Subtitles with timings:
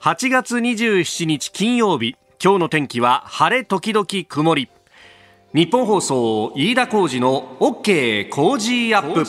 [0.00, 2.14] 8月27日金曜日。
[2.42, 4.68] 今日の天気は晴れ時々曇り。
[5.52, 9.24] 日本放送飯田浩二の OK 工事アップ。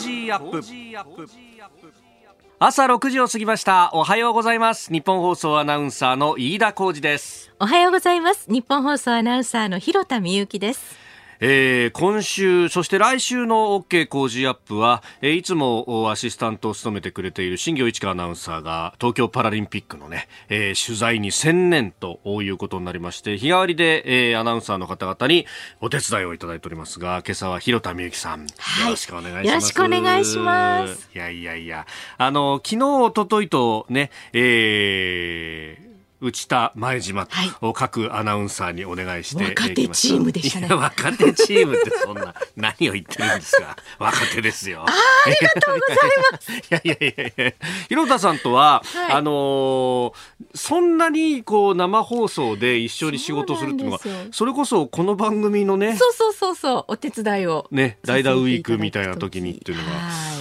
[2.60, 3.90] 朝6時を過ぎました。
[3.94, 4.92] おはようございます。
[4.92, 7.52] 日本放送アナウンサーの飯田浩二です。
[7.58, 8.46] おはようございます。
[8.48, 10.99] 日本放送アナウンサーの広田美由です
[11.42, 25.46] えー、今週、そして来週の OK 工事アップは、えー、いつもアシスタントを務めてくれている新業一華アナウンサーが東京パラリンピックのね、えー、取材に専念ということになりまして、日替わりで、えー、アナウンサーの方々に
[25.80, 29.46] お手伝いをいただいておりますが、今朝は広田美幸さん、はい、よろしくお願いします。
[29.46, 31.08] よろしくお願いします。
[31.14, 31.86] いやいやいや、
[32.18, 35.89] あの、昨日、おとといとね、えー、
[36.20, 37.26] 内田前島
[37.60, 40.68] と各アナウンサーにお願いして、若手チームでしたね。
[40.74, 43.76] 若手チームってそんな何を言ってるんですか。
[43.98, 44.84] 若手ですよ。
[44.86, 44.92] あ
[45.26, 45.98] ありがとうござい
[46.32, 46.52] ます。
[46.60, 47.52] いやいやいやいや。
[47.88, 50.12] 広田さんとは、はい、あのー、
[50.54, 54.00] そんなにこう生放送で一緒に仕事するっていうのが
[54.32, 59.90] それこそこの番組のねそうそうそうそうお手伝いをね代打ウィークみたいな時にっていうのが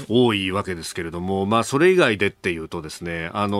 [0.07, 3.57] 多いわけですけれどもまあそれ以外でっていうとですねあの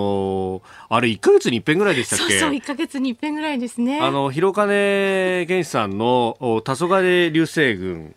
[0.60, 2.40] ー、あれ1か月に一遍ぐらいでしたっけ？
[2.40, 4.00] そうそう1か月に一遍ぐらいですね。
[4.02, 8.16] あの広金源さんの「黄昏流星群」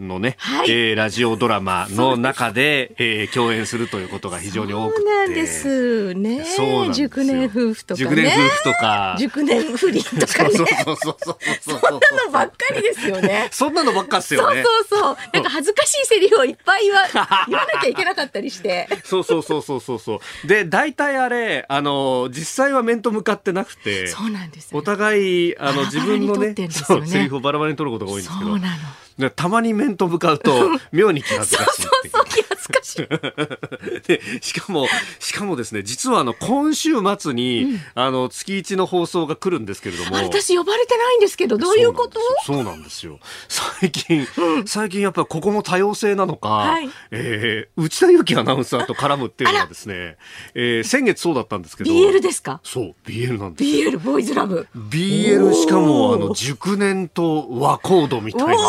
[0.00, 5.00] のね、はい、えー、ラジオドラマ の中で、えー、共演するということが非常に多くて。
[5.00, 6.44] そうなんですね。
[6.44, 9.16] そう熟年夫婦とか、ね、熟年夫婦とか。
[9.18, 10.50] 熟年不倫とかね。
[10.50, 13.48] そうそうそうそうそんなのばっかりですよね。
[13.52, 14.62] そんなのばっかっすよね。
[14.62, 15.16] そうそうそう。
[15.32, 17.02] なんか恥ずかしいセリフをいっぱい言わ
[17.48, 18.88] 言わなきゃいけなかったりして。
[19.04, 20.46] そうそうそうそうそうそう。
[20.46, 24.08] で、大体あれ、あの、実際は面と向かってなくて。
[24.08, 28.50] そうなんです、ね、お互い、あの、自分のね、ねそう、セリフをバラバラに取ることが多いんですけど。
[28.50, 29.03] そうなの。
[29.36, 30.52] たまに面と向かうと
[30.92, 33.06] 妙に気恥ずかしいそうそう気恥ずかしい。
[34.08, 34.86] でしかも
[35.18, 40.16] しかもですね実はあの今週末に、うん、あの月一の放送が来るんですけれども。
[40.16, 42.18] 私呼ばれてないんですけどどういうこと？
[42.46, 43.18] そうなんですよ。
[43.48, 50.16] 最近、うん、最近やっぱりここも多様性なのか、はい、えー、内田有紀アナウンサーと絡むっていうのはですね、
[50.54, 51.90] えー、先月そうだったんですけど。
[51.90, 52.60] BL ですか？
[52.62, 54.66] そう BL なんです BL ボーイズラブ。
[54.76, 58.64] BL しかもあの熟年と和コードみたいなですね。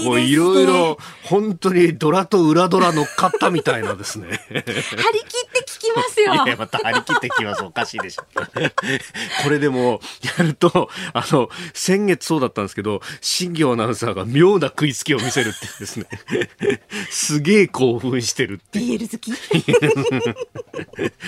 [0.00, 4.28] いいもういろいろ本当にドラと裏ドラ乗っかったみたいなですね。
[4.28, 6.34] 張り切って聞きますよ。
[6.34, 7.62] いや、また張り切って聞きます。
[7.62, 8.24] おかしいでしょ。
[9.44, 10.00] これでも、
[10.38, 16.06] やると、あの、先月そうだったんですけど、新業アナウンサーが妙な食いつきを見せるってですね。
[17.10, 18.78] すげえ興奮してるって。
[18.78, 19.32] BL 好き？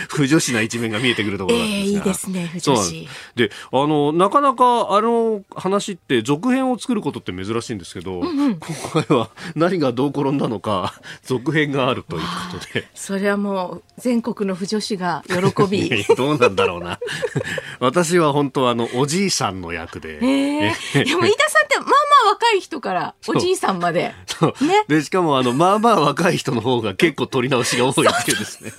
[0.09, 1.81] 不女子な一面が見えてくるところなんですが。
[1.81, 3.09] えー、いいですね、不女子。
[3.35, 12.87] で、あの、なかなか、あの話って続編を作ることって珍しいんですけど、うんうん、今回は何がどう転んだのか続編があるということで。
[12.95, 16.05] それはもう全国の婦女子が喜び。
[16.17, 16.99] どうなんだろうな。
[17.81, 24.15] 私は本当あのおじいさんの役で、えー、でも飯田さんってまあまあ若い人からおじいさんまで、
[24.61, 28.73] ね、でしかもあのまあまあ若い人の方が結構取り直しが多いっていうですね。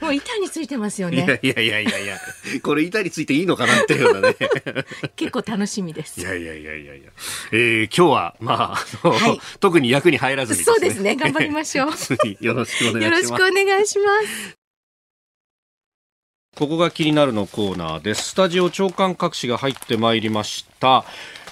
[0.00, 1.40] もう板についてますよね。
[1.42, 2.18] いやいやいやいや
[2.62, 4.36] これ板についていいのかなっていうようなね。
[5.16, 6.20] 結構楽しみです。
[6.20, 7.10] いやいやいやいやいや、
[7.52, 11.16] えー、今日はまあ、はい、特に役に入らずに、ね、そうですね。
[11.16, 11.90] 頑張りましょう。
[12.40, 13.04] よろしくお願いします。
[13.04, 14.62] よろしくお願いします。
[16.54, 18.30] ここが気になるのコーナーです。
[18.30, 21.04] スタジオ長官各紙が入ってまいりました。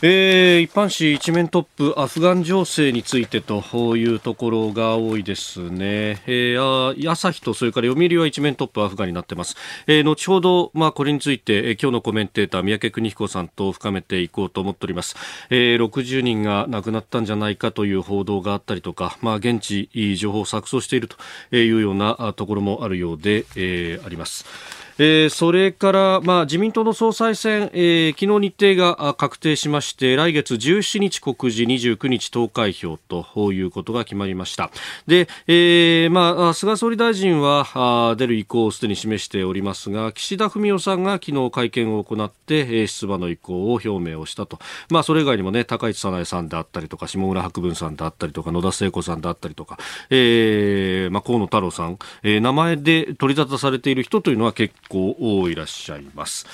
[0.03, 9.56] えー、一般紙一面トップアフガン情勢についてというところが多いですね、えー、朝日とそれから読売は一面トップアフガンになってます、
[9.87, 15.16] えー、後ほど、まあ、これについて、えー、今日のコメンテーター三宅邦彦さんと深めていこうと思っております、
[15.50, 21.19] えー、60人が亡くなったんじゃないかという報道があったりとか、まあ、現地情報を錯綜していると
[21.55, 24.80] いうようなところもあるようで、えー、あります。
[25.03, 34.71] えー、それから、まあ、自民党の総裁選、えー、昨日日程が確定しまして来月17日告示29日投開票ということが決まりました。
[35.06, 44.58] で、えーまあ、菅総理大臣は出る意向をすでに示しておりますが岸田文雄さんが昨日会見を行って出馬の意向を表明をしたと、
[44.91, 49.79] まあ、それ以外にも、ね、高市早苗さんであったりとか下村博文さんであったりとか野田聖子さんであったりとか、
[50.11, 56.46] えーまあ、河野太郎さん、えー、名前で取り沙汰されている人というのは結構いらっしゃいます。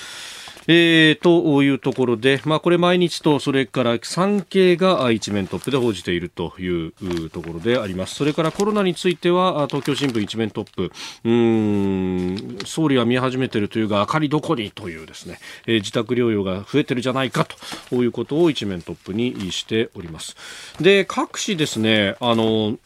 [0.69, 8.17] えー、というところで、まあ、これ毎日とそれから産経が一面トップで報じているというところであります。
[8.17, 10.93] それからコロナについては東京新聞一面トップ。
[11.25, 17.47] うん総理は見始めているというが明かりどこにというですね、えー、自宅療養が増えてるじゃないか
[17.91, 20.37] ということを一面トップにしております。
[20.81, 22.77] で各紙ですねあの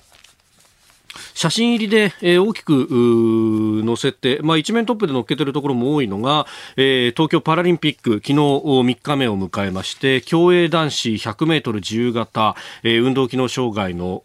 [1.35, 6.47] 写真入りで、えー、大きく載せて、まあ、一面トップで載っけてるところも多いのが、
[6.77, 14.23] えー、東京パラリンピック昨日3日目を迎えまして競泳男子100メートル自由形、えー、運動機能障害の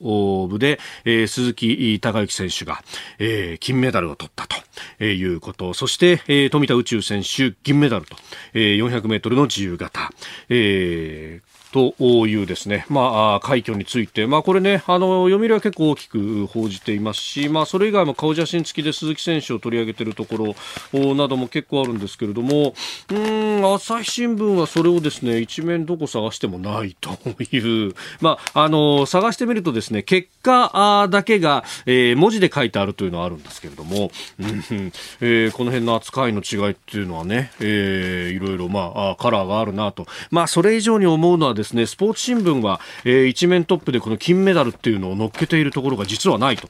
[0.49, 2.81] 部で、えー、鈴木孝之選手が、
[3.19, 4.55] えー、金メダルを取ったと、
[4.99, 5.73] え、いうこと。
[5.73, 8.15] そして、えー、富田宇宙選手銀メダルと、
[8.53, 10.09] えー、400メートルの自由形、
[10.49, 20.55] えーというですね、まあ、快挙について、まあ、これね、あの、読売は結構大きく報じていますし、まあ、それ以外も顔写真付きで鈴木選手を取り上げているとこ
[20.93, 22.73] ろなども結構あるんですけれども、
[23.11, 27.09] うん、朝日新聞はそれをですね、一面どこ探してもないと
[27.53, 40.07] いう、まあ、あの、探してみるとですね、結果だけが、えー、文字で書いてあるというのはあるんですけれども、うんえー、この辺の扱いの違いっていうのはね、えー、いろいろ、まあ、カラーがあるなと。
[40.31, 46.69] まあ、それ以上に思うのはですねですね、スポーツ新聞は、えー、一面トップでこの金メダルっていうのを乗っけているところが実はないと。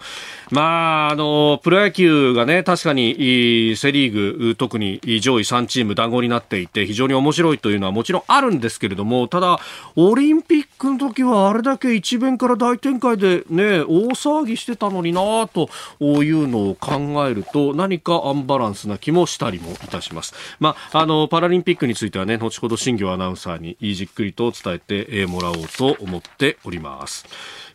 [0.51, 9.59] まあ、あの、プロ野球がね、確かにセリーグ、特に上位3チーム談合になっていて、非常に面白いというのはもちろんあるんですけれども、ただ、
[9.95, 15.69] オリンピックの時はあれだけ一面から大展開でね、大騒ぎしてたのになと
[16.01, 16.95] いうのを考
[17.27, 20.33] えると、何かアンバランスな気もしたりもいたします。
[20.59, 27.25] まあ、あの、パラリンピックについてはね、後ほど新業アナウンサーにじっくりと伝えてもらおうと思っております。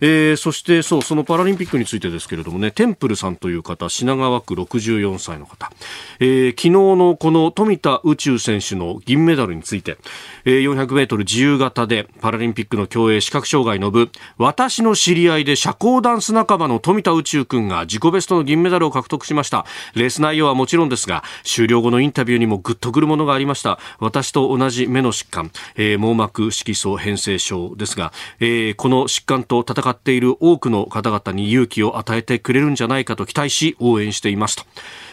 [0.00, 5.70] えー、そしてそうそのパラリンピックについてですけれどもねテンプルさんという方品川区64歳の方、
[6.18, 9.98] えー、昨日のこの富田宇宙選手の銀メダルについて、
[10.44, 14.10] えー、400メートル自由形でパラリンピックの競泳視覚障害の部。
[14.36, 19.64] 私の知り合いで社交ダンス仲間の富田宇宙君が自己ベストの銀メダルを獲得しました。
[19.94, 23.78] レース内容はもちろんですが終了後のインタビューにもグッとくるものがありました。
[23.98, 34.64] 私と同じ目の疾患、えー、網膜色素変性症ですが、えー、この疾患と戦っている多くの方々に勇気を与えてくれるんじゃないかと期待し応援していますと。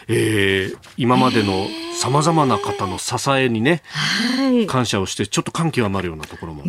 [0.08, 6.64] えー、今までのさまざまな方の支えにね、はい、感謝をしてちょっと感極まるようなところも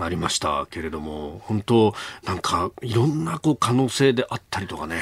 [0.00, 1.94] ありましたけれども、本当
[2.24, 4.96] なんかいろんなこう可能性であったりとかね、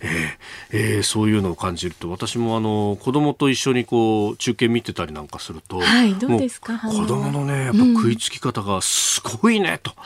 [0.00, 6.78] えーえー、そういうのを感じると私もあの子供と一緒にこう中継見てたりなんかすると、はい、どうですか？
[6.78, 9.90] 子供のねやっぱ食いつき方がすごいねと。
[9.90, 9.96] うん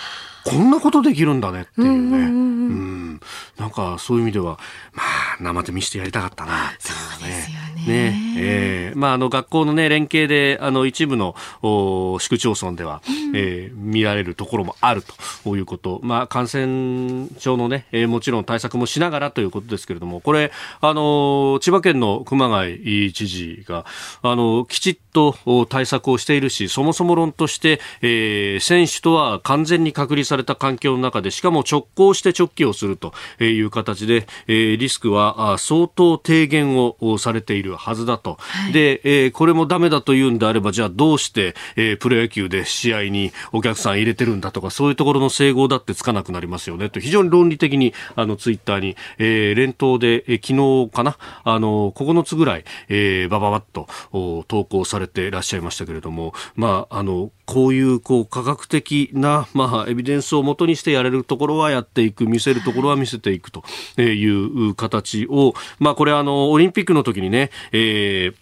[0.50, 2.19] こんなことできるんだねっていうね。
[2.19, 3.20] うん、
[3.56, 4.58] なんかそういう意味では、
[4.93, 6.88] まあ、生で見せてやりたかったなって
[7.25, 7.61] いうね。
[7.87, 8.11] ね。
[8.11, 8.35] ね。
[8.37, 15.02] えー、まあ、あの、学校のね、連携で、あの、一部の、お市区町村では、うん、えー、見られるところもある
[15.44, 16.00] ということ。
[16.02, 23.85] まあ、感染症のね、えー、もちろん対策もしながらということですけれども、これ、あの、千葉県の熊谷知事が、
[24.23, 38.37] あの、きちっと対策をしているし、そもそも論として、えー、選手とは完全に隔離された環境の中で、しかも直行して直帰をするという形で、えー、リスクは相当低減をされているはずだと。
[38.40, 53.88] はい、で、えー、これもダメだというんであれば、じゃあどうして、えー、プロ野球で試合にお客さん入れてるんだとか、そういうところの整合だってつかなくなりますよねと、非常に論理的に、あの、ツイッターに、えー、連投で、えー、昨日かな、あの、9つぐらい、えー、ばばばっと
[54.48, 63.64] 投稿されていらっしゃいましたけれども、まあ、あの、こういう、こう、科学的な、まあ、エビデンスをもとにしてやれるところはやっていく、見せるところは見せていくと
[64.00, 68.35] いう形を、まあ、これあの、オリンピックの時にね、えー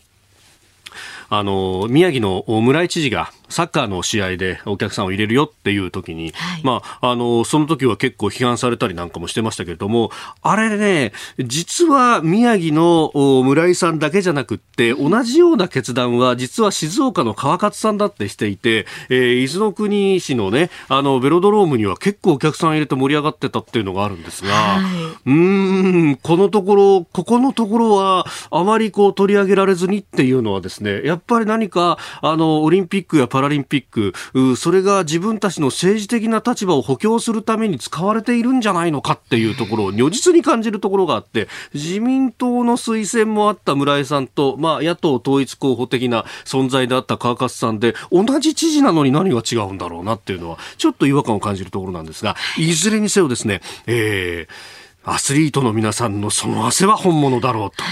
[1.30, 10.10] あの宮城の村井知事がサッカーの試合でお客さんを入れるよっていう時に、はい、まあ、あの、その時は結構批判されたりなんかもしてましたけれども、
[10.42, 13.12] あれね、実は宮城の
[13.42, 54.78] 村井さんだけじゃなくって、同じような決断は実は静岡の川勝さんだってしていて、えー、伊豆の国市のね、あの、ベロドロームには結構お客さん入れて盛り上がってたっていうのがあるんですが、はい、うん、このところ、ここのところはあまりこう取り上げられずにっていうのはですね、やっぱり何か、あの、オリンピックやパパラリンピックそれが自分たちの政治的な立場を補強するために使われているんじゃないのかっていうところを如実に感じるところがあって自民党の推薦もあった村井さんと、まあ、野党統一候補的な存在であった川勝さんで同じ知事なのに何が違うんだろうなっていうのはちょっと違和感を感じるところなんですがいずれにせよですね、えー
[55.10, 57.82] アスリートの皆さんのその汗は本物だろうと。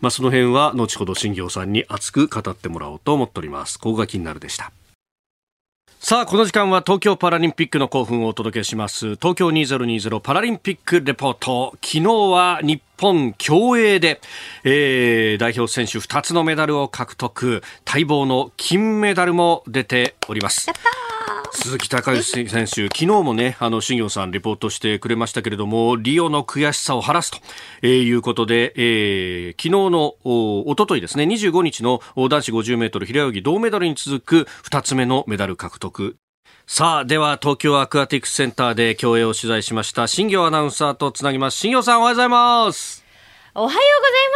[0.00, 3.78] まあ、その辺は後ほど新行さんに熱く語ってもらおうと思っております。
[3.78, 4.72] ここが気になるでした。
[6.06, 9.14] さあ、この時間は東京パラリンピックの興奮をお届けします。
[9.14, 11.70] 東京2020パラリンピックレポート。
[11.82, 14.20] 昨日は日本競泳で、
[14.64, 17.62] えー、代表選手2つのメダルを獲得。
[17.86, 20.70] 待望の金メダルも出ております。
[21.54, 27.38] 鈴木孝幸選手、昨日もね、あの、新業さんレポートしてくれましたけれども、リオの悔しさを晴らすと、
[27.80, 36.16] えー、いうことで、えー、昨日の、お、おとといですね、25日の男子50メートル平泳ぎ銅メダルに続く2つ目のメダル獲得。
[36.66, 41.58] さあ、では東京アクアティクスセンターで競泳を取材しました新業アナウンサーとつなぎます。
[41.58, 43.04] 新業さんおはようございます。
[43.54, 43.88] おはようござい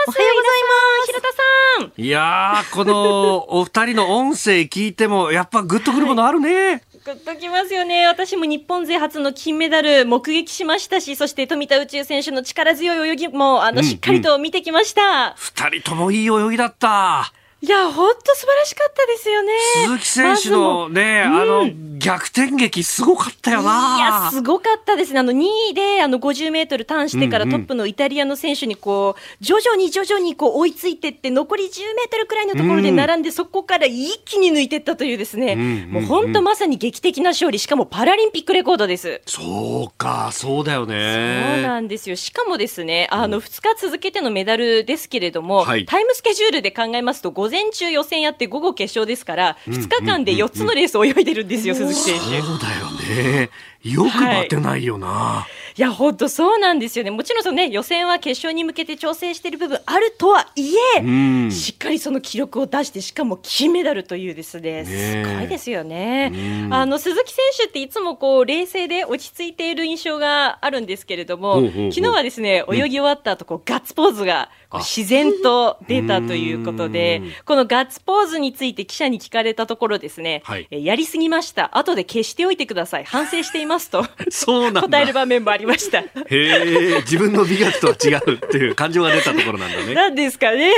[0.06, 0.16] ます。
[0.16, 1.06] おはようございます。
[1.06, 2.02] 平田さん。
[2.02, 6.70] いやー、このお二人の音声聞いても、やっぱグッとくるものあるね。
[6.70, 8.06] はいグッときますよね。
[8.06, 15.34] 私も日本勢初の金メダル目撃しましたし、そして富田宇宙選手の力強い泳ぎも、あの、しっかりと見てきました。
[15.34, 17.32] 二、うんうん、人ともいい泳ぎだった。
[17.60, 19.52] いや、本当素晴らしかったですよね。
[19.86, 23.96] 鈴木選手のね、ま、あの、逆転劇すごかったよな。
[23.98, 25.18] いや、すごかったですね。
[25.18, 35.56] あの、2位で、あの、50メートルターンしてからトップのイタリアの選手にこう、徐々に徐々にこう追いついてって、残り10メートルくらいのところで並んで、そこから一気に抜いていったというですね、
[35.90, 39.20] もう本当まさに劇的な勝利、しかもパラリンピックレコードです。
[39.26, 41.54] そうか、そうだよね。
[41.56, 42.14] そうなんですよ。
[42.14, 52.42] しかもですね、あの、2日続けてのメダルですけれども、はい、タイムスケジュールで考えますと、午前中予選やって午後決勝ですから、2日間で4つのレースを泳いでるんですよ、鈴木選手。
[52.42, 53.50] そうだよね。
[53.82, 55.06] よく待てないよな。
[55.06, 57.10] はい、いや、本当そうなんですよね。
[57.10, 61.10] もちろんそのね、予選は決勝に向けて調整している部分あるとはいえ、う
[61.46, 66.32] ん、しっかりその記録を出して、しかも金メダルというですね、すごいですよね。
[66.34, 81.76] うん、あの、鈴木選手っていつもこう、冷静で落ち着いている印象があるんですけれども、昨日はですね、泳ぎ終わった後、こう、ガッツポーズが自然と出たということで、このガッツポーズについて記者に聞かれたところですね、はい、やりすぎました。
[81.76, 83.04] 後で消しておいてください。
[83.04, 86.00] 反省していますと そうなん答える場面もありました。
[86.00, 89.94] へえ、自分の美学とは違うっていう感情が出たところなんだね。
[89.94, 90.70] なんですかね。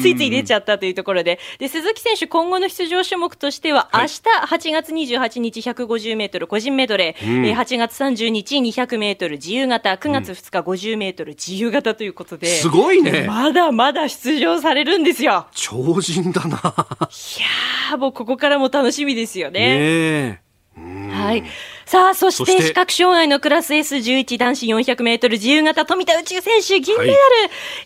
[0.00, 1.38] ついつい出ちゃったというところで。
[1.58, 4.08] で、鈴木選手今後の出場種目としては、はい、明
[4.58, 12.46] 日8月28日150メートル個人メドレー、うん、8月30日200メートル自由形、9月2日50メートル自由形ということで。
[12.48, 13.24] すごいいね。
[13.26, 15.46] まだまだ出場されるんですよ。
[15.52, 16.56] 超人だな。
[16.56, 20.40] いやー、もうここからも楽しみですよね。
[20.76, 21.44] ねはい。
[21.84, 27.20] さあ、そして視覚障害のクラス S11 男子400メートル自由形富田宇宙選手銀メダル、はい、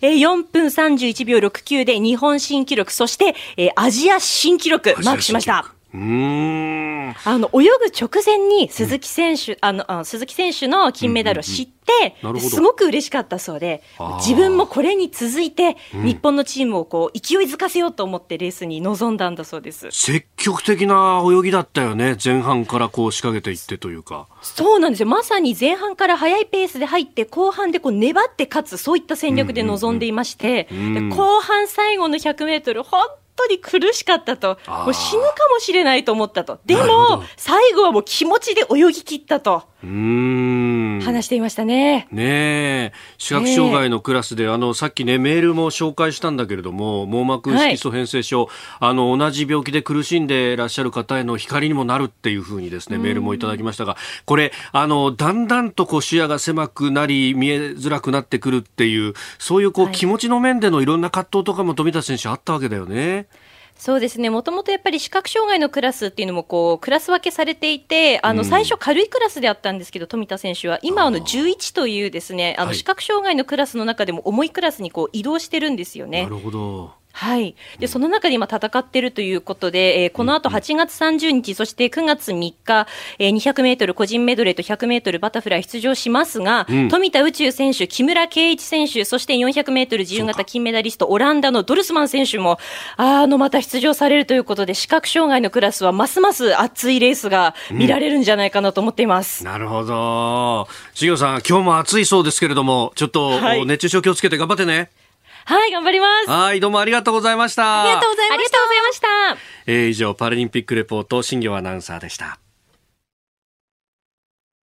[0.02, 5.73] えー、4分31秒69で日本新記録、そして、えー、アジア新記録マークしました。
[5.94, 7.14] うん。
[7.24, 13.82] あの泳ぐ直前に鈴木選手、うん、あのあ鈴木選手の金メダルを知って、うんうん、すごく嬉しかったそうで
[14.18, 19.90] 自分もこれに続いて、日本のチームをこう勢いづかせようと思ってレースに臨んだんだそうです。
[19.92, 24.26] 積極的な泳ぎだったよね前半からこう仕掛けていってというか。
[24.42, 25.08] そうなんですよ。
[25.08, 30.68] まさに前半から速いペースで入って後半でこう粘って勝つそういった戦略で臨んでいまして、
[31.14, 36.58] 後半最後の100メートル本当に苦しかったと、もう死ぬかもしれないと思ったと。
[36.64, 39.64] でも、最後はもう気持ちで泳ぎ切ったと。
[39.84, 42.08] 話していましたね。
[42.10, 42.92] ねえ。
[43.18, 48.48] 視覚障害のクラスで、あの、さっきね、メールも紹介したんだけれども、網膜色素変性症、はい、
[48.80, 63.26] あの、同じ病気で苦しんでいらっしゃる方への光にもなるっていうふうにですね、メールもいただきましたが、これ、あの、だんだんとこう視野が狭くなり、見えづらくなってくるっていう、そういうこう、気持ちの面でのいろんな葛藤とかも富田選手あったわけだよね。
[63.76, 64.30] そうですね。
[64.30, 76.22] もともとやっぱり視覚障害のクラスっていうのもこう、クラス分けされていて、あの、最初軽いクラスであったんですけど、富田選手は、今あの11というですね、あの、視覚障害のクラスの中でも重いクラスにこう、移動してるんですよね。
[76.22, 76.92] なるほど。
[77.16, 77.54] はい。
[77.78, 82.88] で、その中で今戦っているということで、えー、この後8月30日、そして9月3日、
[83.20, 92.58] えー、200メートル個人メドレーと100メートルバタフライ出場しますが、うん、富田宇宙選手、木村敬一選手、そして400メートル自由形金メダリスト、オランダのドルスマン選手も、
[92.96, 99.44] あの、また出場されるということで、視覚障害のクラスはますます熱いレースが見られるんじゃないかなと思っています。
[99.44, 100.66] うん、なるほど。
[100.94, 104.90] しげさん、今日も暑いそうですけれども、ちょっと、はい、熱中症気をつけて頑張ってね。
[105.46, 106.30] はい、頑張ります。
[106.30, 107.82] はい、どうもありがとうございました。
[107.82, 108.36] ありがとうございました。
[108.36, 109.42] ありがとうございました。
[109.66, 112.38] えー、以上、パラリンピックレポート、新業アナウンサーでした。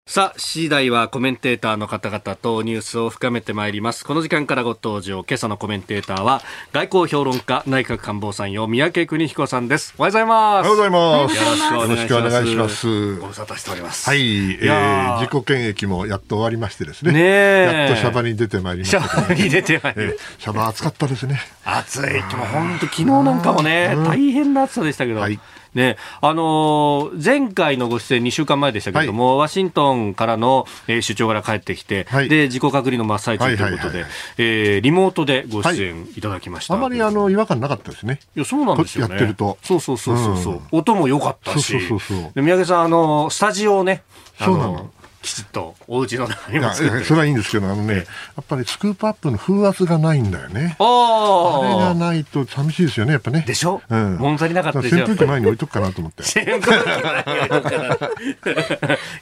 [0.09, 4.05] さあ、次第はコメンテーターの方々とニュースを深めてまいります。
[4.05, 9.95] この時間からご登場、今朝のコメンテーターは、外交評論家、内閣官房参与、三宅邦彦さんです。
[9.99, 10.69] おはようございます。
[10.69, 11.27] おはようございま
[11.67, 11.75] す。
[11.75, 13.17] よろしくお願いします。
[13.17, 14.09] ご無沙汰しております。
[14.09, 17.11] はい、えー、自己検疫もやっと終わりましてですね。
[17.11, 17.21] ね
[17.65, 21.41] やっとシャバに出てまいりました、ね、シャバに出てまいりましシャバ暑かったですね。
[21.65, 22.21] 暑い。
[22.21, 25.19] 本当昨日なんかもね、大変な暑さでしたけど。
[25.19, 25.41] はい
[25.77, 34.05] ね、あのー、前回のご出演2週間前でしたけれども、はい、ワシント本からの、えー、出張から帰ってきて、はい、で自己隔離の真っ最中ということで、
[34.39, 36.21] えリモートでご出演い。
[36.21, 38.21] ただきました、はい、あまりあの違和感なかったですね。
[38.35, 39.59] いやそうなんですよ、ね、やってると。
[39.63, 40.57] そうそうそうそう、う。
[40.57, 41.73] ん、音も良かったし。
[41.73, 42.43] そうそうそうそう。
[42.43, 44.03] 三宅さんあのスタジオをね
[44.39, 44.91] そうなの
[45.27, 48.03] きちっとお家の中にもそれはいいんですけどあのねや
[48.41, 50.77] っぱりスクープアップの風圧がないんだよね。
[50.79, 53.45] あれがないと寂しいですよねやっぱね。
[53.47, 54.99] でしょ、うん、物足りなかったでしょ？
[54.99, 56.23] 扇風機前に置いとくかなと思って。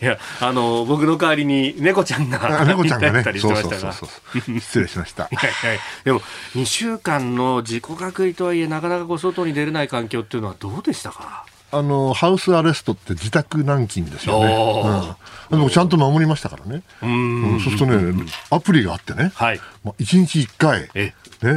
[0.03, 3.23] いやあの僕の代わりに猫ちゃんが猫ちゃんがね。
[3.39, 4.61] そうそうそうそう。
[4.61, 5.31] 失礼しました。
[6.05, 6.21] でも
[6.55, 11.47] 2週間の自己隔離とはいえなかなかこう外に出れない環境っていうのはどうでしたか？
[11.75, 15.17] あのハウスアレストって自宅軟禁ですよね。
[15.51, 16.83] うん、でもちゃんと守りましたからね。
[17.03, 21.15] うん、そうするとね、アプリがあってね、はい、まあ、1日1回、ね、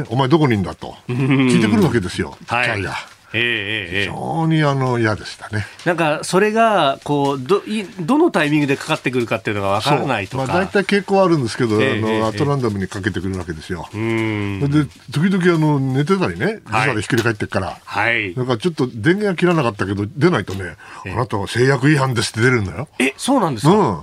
[0.08, 0.96] お前どこにいんだと。
[1.08, 2.82] 聞いてくるわけですよ、はい、
[3.34, 5.66] ええ非常にあの嫌でしたね。
[5.84, 10.46] なんかそれがこうどいどのタイミングでかかってくるかっていうのがわからないとか。
[10.46, 13.88] まあ大体傾向あるんですけど、えー、あのアトランダムにかけてくるわけですよ。
[13.92, 14.60] うん。
[14.70, 18.34] で時々あの寝てたりね、時差でひっくり返ってから、はい。
[18.34, 22.88] だからちょっと電源は切らなかったけど出ないとね、あなたは制約違反ですって出るんだよ。
[22.98, 23.72] え、そうなんですか？
[23.72, 24.00] うん。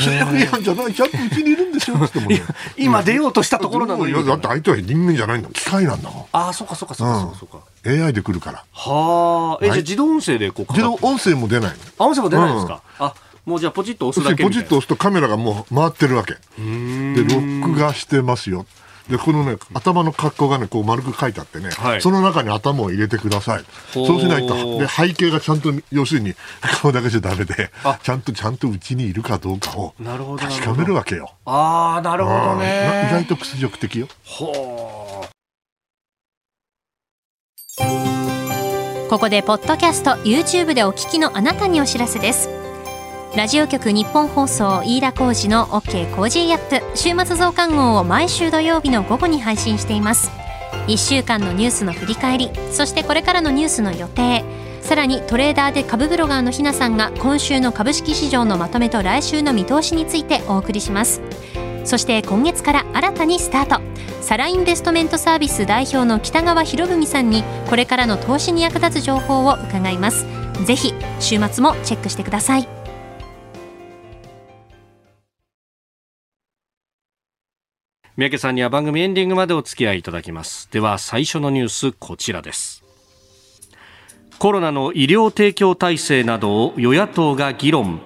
[0.00, 2.42] 制約違反じゃない、ちゃんとうちにいるんですよっても、ね、
[2.76, 4.12] 今出ようとしたところなのに。
[4.12, 6.26] だって相手は人間じゃないんだ機械なんだもん。
[6.32, 7.60] ああ、そうかそうかそうかそうか。
[7.84, 8.64] AI で来るから。
[8.72, 9.64] はあ。
[9.64, 11.76] え、じゃ自動音声でこう自動音声も出ないの。
[11.98, 16.34] あ、音声も出ないんですか、うん、あ、もうじゃあポチッと押すだけポチッと押すとカメラがもう回ってるわけ。
[16.34, 18.66] で、録画してますよ。
[19.08, 23.64] でこのね頭の格好がねこう丸く書いてあってね、はい、その中に頭を入れてください。
[23.92, 26.34] そうしないとで背景がちゃんと要するに
[26.80, 27.70] 顔だけじゃダメで
[28.02, 29.94] ちゃんとちゃんとうちにいるかどうかを
[30.38, 31.32] 確かめるわけよ。
[31.44, 33.08] ああなるほどね。
[33.10, 34.08] 意外と屈辱的よ。
[34.24, 35.26] ほ
[39.08, 42.61] ここでポッドキャスト YouTube でお聞きのあなたにお知らせです
[43.34, 46.96] ラジオ局日本放送飯田浩司の OK コージーアップ。
[46.96, 50.30] 週末増刊号を毎週土曜日の午後に配信しています。
[50.86, 54.44] 1週間のニュースの振り返りそしてこれからのニュースの予定。
[54.82, 61.22] さらにトレーダーで株ブロガーのひなさんが今週の株式市場のまとめと来週の見通しについてお送りします。
[61.84, 63.80] そして今月から新たにスタート。
[64.20, 70.26] サラインベストメントサービス代表の北川博文さんにこれからの投資に役立つ情報を伺います。
[70.66, 72.81] ぜひ週末もチェックしてください。
[78.14, 80.68] 三宅さんには番組エンディングまでお付き合いいただきます。
[80.70, 82.84] では最初のニュースこちらです。
[84.38, 88.02] コロナの医療提供体制などを与野党が議論。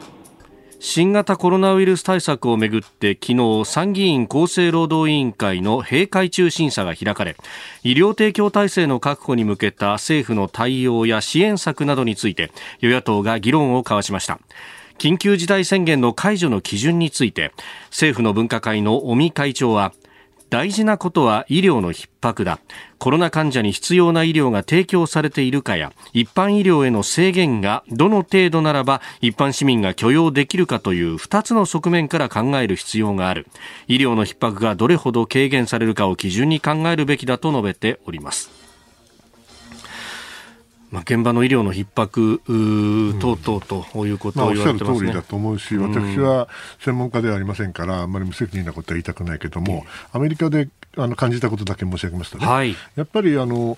[0.79, 7.35] 新型コロナウイルス対策をめぐって昨日参議院厚生労働委員会の閉会中審査が開かれ
[7.83, 14.39] 医療提供体制の確保に向けた政府の対応や支援策などについて与野党が議論を交わしました。
[14.99, 17.53] 緊急事態宣言の解除の基準について
[17.91, 19.93] 政府の分科会の尾身会長は
[20.49, 22.61] 大事なことは医療の逼迫だ。
[22.99, 33.47] コロナ患者に必要な医療が提供されているかや一般医療への制限がどの程度ならば一般市民が許容できるかという2つの側面から考える必要がある。
[33.89, 38.56] 医療の逼迫がどれほど軽減されるかを基準に考えるべきだと述べております。
[40.91, 42.41] まあ、現場の医療の逼迫
[43.21, 46.49] 等々ということを言われてます、ね、まあ、おっしゃる通りだと思うし、私は
[46.81, 53.77] 専門家ではありませんから、あんまり無責任なことは言いたくないけども、アメリカであの感じたことだけ申し上げますとね、はい、やっぱりあの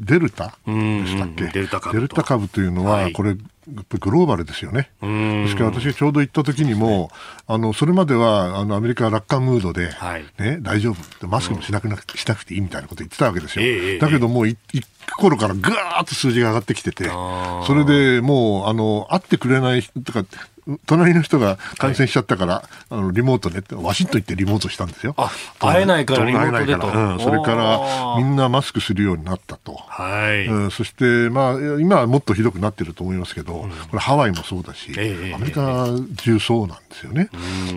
[0.00, 0.72] デルタで
[1.06, 3.36] したっけ、デルタ株デルタ株というのは、はい、これ、
[4.00, 4.90] グローバルですよね。
[5.00, 7.10] ですから私ちょうど行った時にも、
[7.46, 11.26] あの、それまでは、あの、アメリカは楽観ムードで、はい、ね、大丈夫。
[11.26, 13.64] マスクもしなくな、しなくていいみたいなこと言ってたわけですよ。
[13.64, 14.56] えー、だけどもう、行
[15.06, 20.24] く頃からぐーっと数字が上がってきてて、それでもう、あの、会ってくれないとか、
[20.86, 25.14] 隣の人が感染しちゃったから、はい、あのリモートでワシントン行ってリモートしたんですよ。
[25.58, 26.86] 会えないからリモートでと。
[26.86, 29.74] うん、それからみんなマスクするようになったと。
[29.74, 30.46] はい。
[30.46, 37.28] うん、そしてまあ今はもっとひどくなってると思いますけど、うん、これハワイもそうだし、えー、アメリカ中そうなんですよね。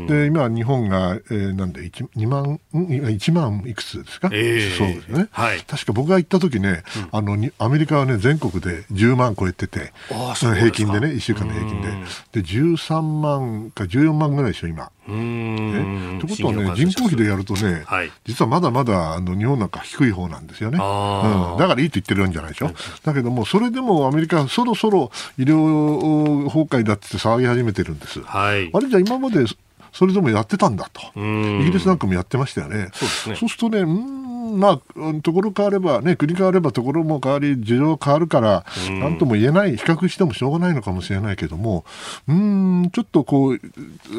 [0.08, 4.30] で今日本が、えー、なんで 1, 2万1万いくつですか？
[4.32, 5.28] えー、そうですね。
[5.32, 5.62] はい。
[5.62, 9.94] 確か僕が行った時ね、あのアメリカはね全国で10万超えてて、
[10.40, 14.92] 平均でね1週間の平均でで13 13万か14万ぐらいでしょ、今。
[15.08, 21.58] ね、ってことはね、人口比でやるとね、はい、実はまだまだあの日本なんか低い方なんですよね、うん。
[21.58, 22.72] だからいいと言ってるんじゃないでしょ？
[23.04, 28.22] だけども、それでもアメリカ、そろそろ医療崩壊だって騒ぎ始めてるんです。
[28.22, 29.46] はい、あれじゃ今まで
[29.92, 31.02] それでもやってたんだと。
[31.20, 32.90] イギリスなんかもやってましたよね。
[32.94, 41.86] そう、ね、するとね、うんまあ、ところ変われば、ね、国変わればところも変わり、事情変わるから、なんとも言えない、比較してもしょうがないのかもしれないけども、
[42.28, 43.60] うん、ちょっとこう、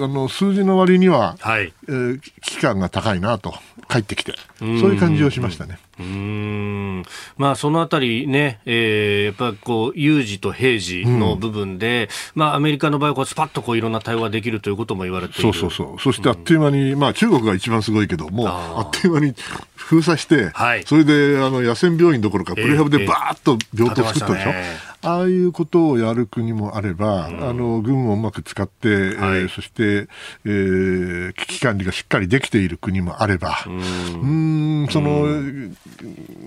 [0.02, 3.54] あの数字の割には、はい、えー、危機感が高いなと、
[3.88, 5.78] 帰ってきて、そういう感じをしましたね。
[5.98, 7.04] うん。
[7.36, 19.34] まあ、そのあたりね、えー、やっぱりこう有事と平時の部分で、うん、まあ、アメリカの場合はスパッとこういろんな対応ができるということも言われてそうそうそう、そしてあっという間に、うん、まあ、中国が一番すごいけども、あっという間に
[19.76, 24.50] 封鎖して、はい、それであの野戦病院どころか、プレハブでばーっと病棟作ったでしょ？
[24.50, 30.08] えーえーああいうことをやる国もあれば、うん、あの軍をうまく使って、はい、えー、そして、
[30.46, 35.26] えー、危機管理がしっかりできている国もあれば、うん、ん、その、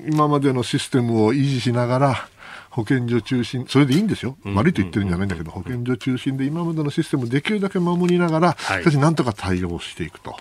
[0.08, 2.28] 今までのシステムを維持しながら、
[2.72, 10.36] 保健所中心、それでいいんですよ、悪いと言ってるんじゃないんだけど、保健所中心で今までのシステムをできるだけ守りながら、しかしなんとか対応していくと。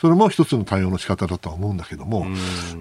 [0.00, 2.26] それも一つの対応の仕方だとは思うんだけども、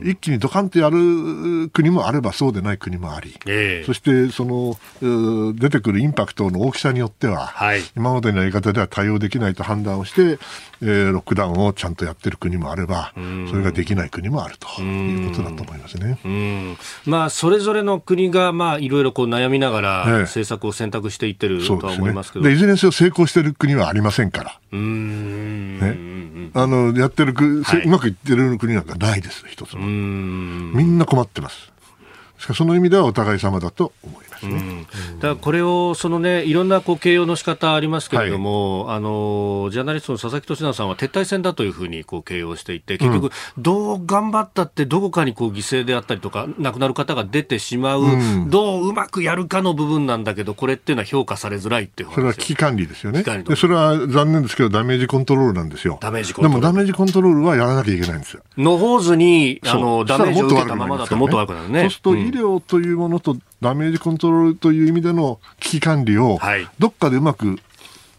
[0.03, 4.77] 一気にドカンとやる国もあればそうでない国もあり、えー、そしてその
[5.53, 10.39] 出てくるインパクトの大きさによっては、はい、今までのやり方では対応できないと判断をして、
[10.81, 16.17] えー、ロックダウンをちゃんとやってる国もあれば、それができない国もあるということだと思いますね。
[17.05, 24.59] まあ、それぞれの国が、まあ、いろいろこう悩みながら、政策を選択していってるとは思いますけど、ね、いずれにせよ成功している国はありませんから。
[24.75, 29.85] うんね、あのやってる国、はい、うまくいってる国なんかないです、一つも。
[29.85, 31.71] みんな困ってます。
[32.37, 34.34] しかその意味ではお互い様だと思います。
[34.41, 34.85] ですね。
[35.17, 53.23] だからこれをそのねいろんなこう形容の仕方ありますけれども、はい、あのジャーナリストの佐々木俊直さんは撤退戦だというふうにこう形容していて結局どう頑張ったってどこかにこう犠牲であったりとか亡くなる方が出てしまう、うん、どううまくやるかの部分なんだけどこれっていうのは評価されづらいっていうそれは危機管理ですよね。
[53.23, 55.97] でそれは残念ですけどダメージコントロールなんですよ。
[56.01, 58.43] ダメージコントロールでもダメージコントロールはやらなきゃいけないんですよ。
[58.57, 61.81] のほうずにあのダメージを受けたままだともっと悪くなるね。
[61.81, 66.39] そうすると医療というものとダメージコントロールという意味での危機管理を、
[66.77, 67.57] どっかでうまく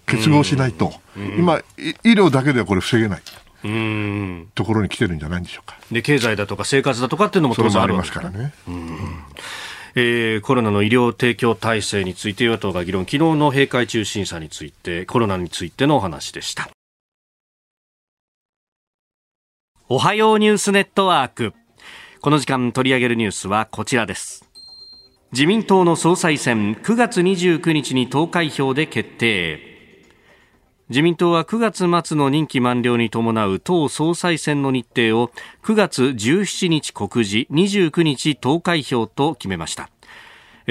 [0.04, 0.92] 結合しないと、
[1.38, 3.22] 今、医療だけではこれ防げない。
[3.64, 5.76] うんところに来てるんじゃないんでしょうか。
[5.90, 8.52] で経済だとか生活だとかっていうのも当然ありますからね。
[9.96, 16.68] えー、コロナの医療提供体制について与党が議論、昨日の閉会中審査について、コロナについてのお話でした。
[19.88, 21.54] おはようニュースネットワーク。
[22.20, 24.45] この時間取り上げるニュースはこちらです。
[25.32, 29.60] 自民党の総裁選9月29日に投開票で決定。
[30.88, 35.32] 自民党は9月末の任期満了に伴う党総裁選の日程を
[35.64, 39.90] 9月17日告示29日投開票と決めました。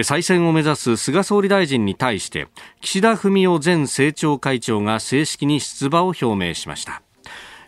[0.04, 2.48] 再選を目指す菅総理大臣に対して
[2.82, 7.02] 岸田文雄前政調会長が正式に出馬を表明しました。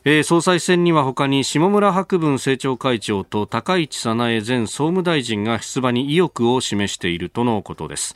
[0.10, 8.16] えー、総裁選には他に下村博文政調会長と高市早苗前総務大臣が出馬に意欲を示しているとのことです。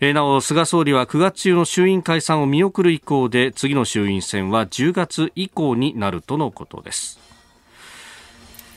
[0.00, 7.18] えー、なお菅総理は9月中の衆院解散を見送る意向で次の衆院選は10月以降になるとのことです。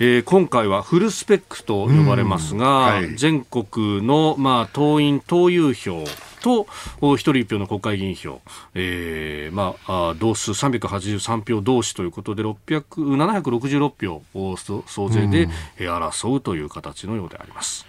[0.01, 6.03] えー、今回はフルスペックと呼ばれますが、はい、全国の、まあ、党員・党友票
[6.41, 6.67] と
[7.15, 8.41] 一人一票の国会議員票、
[8.73, 15.47] えーまあ、同数383票同士ということで766票を総勢で
[15.77, 17.85] 争うという形のようであります。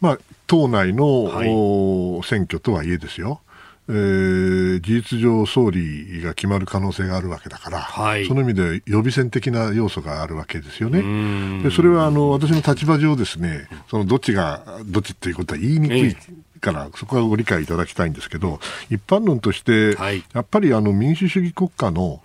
[0.00, 3.40] まあ、党内の、はい、選挙とはいえですよ。
[3.88, 11.62] えー、事実上、総理が決まる可能性があるわけだから、はい、その意味で予備選的な要素があるわけですよね。
[11.62, 16.16] でそれはあの私の立場上ですね、そのどっちがどっちっていうことは言いにくい。
[16.62, 22.22] からそこはご理解いただきたいんですけど一般論として、はい、やっぱりあの民主主義国家の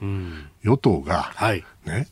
[0.63, 1.34] 与党が、
[1.86, 2.08] ね、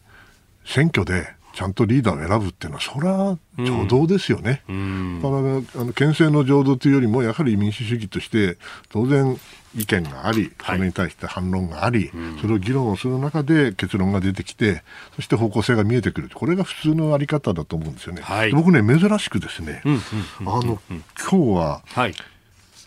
[0.65, 4.61] 選挙でちゃんとリーダーを選ぶっていうのは、それは情動ですよね。
[4.67, 5.35] うん、だか
[5.77, 8.57] らあの憲政の情動というよりも、やはり民主主義として、
[8.89, 9.39] 当然、
[9.73, 14.83] 意見があり、それに対して反論があり、はい、それを議論をする中で結論が出てきて、
[15.15, 18.21] そして方向性が見えてくる、これが普通のあり方だと思うんですよね。
[18.21, 22.13] はい、僕ね、珍しくですね、あの今日は、はい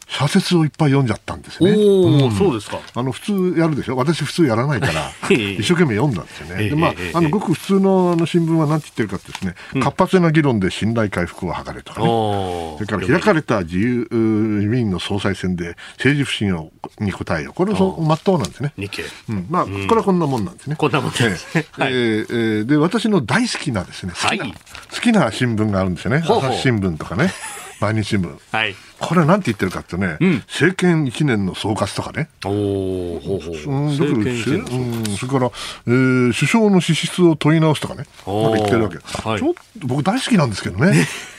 [0.09, 1.71] 社説をいっぱい読んじゃったんですね。
[1.71, 2.81] うん、そうですか。
[2.94, 3.21] あの普
[3.53, 3.97] 通やるでしょ？
[3.97, 6.68] 私普通やらないから 一生懸命読んだんですよね。
[6.71, 12.07] でまああのごく普通のあの新聞は何て言ってるかですね、うん、活発な議論で信頼回復を図れとかね。
[12.07, 17.55] それから開かれた自由民員の総裁選で政治不信をに応えよう。
[17.55, 18.73] これそまっとうなんですね。
[18.79, 19.05] 日経。
[19.29, 20.77] うん、まあ、これはこんなもんなんですね。
[20.77, 21.47] こんなもんです。
[21.55, 24.12] えー、はい、えー、で私の大好きなですね。
[24.14, 24.55] 好きな、はい、
[24.94, 26.23] 好きな新聞があるんですよね。
[26.25, 27.31] 朝日新聞とかね。
[27.81, 28.38] 毎日新聞。
[28.53, 28.75] はい。
[28.99, 32.29] これはなんて言ってるかってね、うん、政権1年の総括とかね。
[32.45, 32.49] お
[33.17, 33.75] お、ほうほう。
[33.75, 35.51] うん、だから、うん、それから、
[35.87, 38.05] えー、首相の資質を問い直すとかね。
[38.27, 38.99] なんか言ってるわけ。
[38.99, 41.07] はい、ちょっと僕大好きなんですけどね。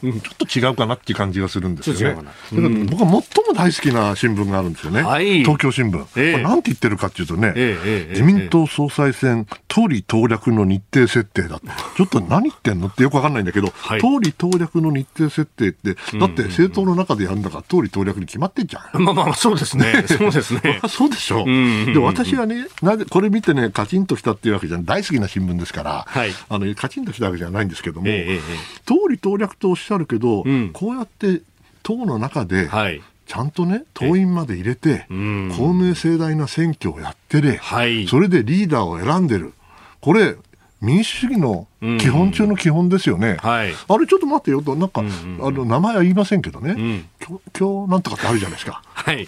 [0.00, 2.30] ちょっと違うかなっていう感じがするんですよね。
[2.52, 5.02] うん、僕は最も大好きな新聞があるんですよね。
[5.02, 6.06] はい、東京新聞。
[6.16, 11.60] えー、なんて言ってるかっていうとね、えー、自民党総裁選、党利党略の日程設定だ。
[11.96, 19.02] ちょっと何言ってんのってよくわかんないんだけど、はい、党利党略の日程設定って、だって政党の中でやるんだから党利党略に決まってんじゃん。
[19.02, 20.04] まあまあ、そうですね。
[20.06, 20.80] そうですね。
[20.88, 21.44] そうでしょ。
[21.44, 21.46] う
[21.92, 30.70] で、私はね、なぜ、これ見てね、カチンとしたっていうわけじゃ大好きな新聞ですから、はい、あの、カチンとしたわけじゃないんですけども、えー、党利党略とおっしゃるけど、うん。
[30.72, 31.42] こうやって
[31.82, 33.02] 党の中で、はい。
[33.26, 39.52] ちゃんとね、党員まで入れて、公明正大な選挙をやってれ、はい、それでリーダーを選んでる。
[40.00, 40.34] これ、
[40.80, 41.68] 民主主義の
[42.00, 43.36] 基本中の基本ですよね。
[43.40, 47.08] はい、あれ、ちょっと待ってよと、なんか、あの名前は言いませんけどね、うん、
[47.56, 48.82] 今日なんとかってあるじゃないですか。
[48.84, 49.18] はい。
[49.18, 49.26] ね。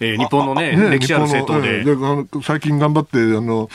[0.00, 1.84] えー、日本のね、ね歴史ある政党で。
[1.84, 3.70] で最近頑張ってあの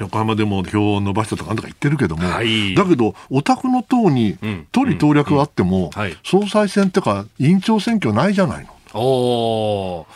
[0.00, 4.36] 横浜でも票を伸ばしたとかなんとか言ってるけども、はい、だけど、お宅の党に
[4.72, 5.90] 党利党略はあっても、
[6.24, 8.70] 総裁選ってか、委員長選挙ないじゃないの。
[8.98, 10.06] お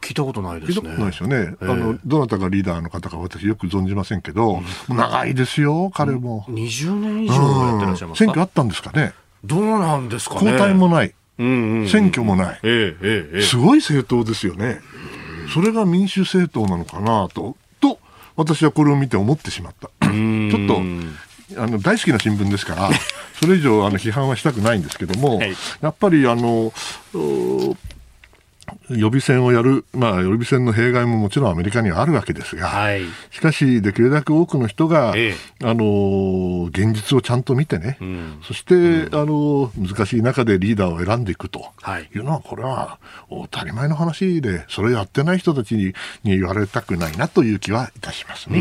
[0.00, 0.76] 聞いたことないですね。
[0.76, 1.56] 聞いたことないですよね。
[1.60, 6.46] あの、どなたがリーダーの方か私よく存じませんけど、うん、長いですよ、彼も。
[6.48, 9.12] 20年以上やってらっしゃいますか、選挙あったんですかね。
[9.44, 10.52] どうなんですかね？
[10.52, 11.14] 交代もない。
[11.38, 14.80] 選挙もない、ええええ、すごい政党ですよね。
[15.52, 17.56] それが民主政党なのかなと
[18.36, 19.88] 私はこれを見て思ってしまった。
[19.88, 20.82] ちょっと
[21.62, 22.90] あの大好きな新聞ですから、
[23.38, 26.72] それ以上あの批判はしたくないんですけども、はい、やっぱりあの
[28.90, 41.72] 予備選をやる、まあ、予備選の弊害ももちろんアメリカにはあるわけですが、はい、しかし、できるだけ多くの人が、ええ、あの現実をちゃんと見てね、うん、そして、うん、あの難しい中でリーダーを選んでいくと
[42.14, 42.18] い。
[42.18, 45.92] うのは、これは当たり前の話で、それやってない人たちに
[46.24, 48.60] に言われたくないなという気はいたしますね。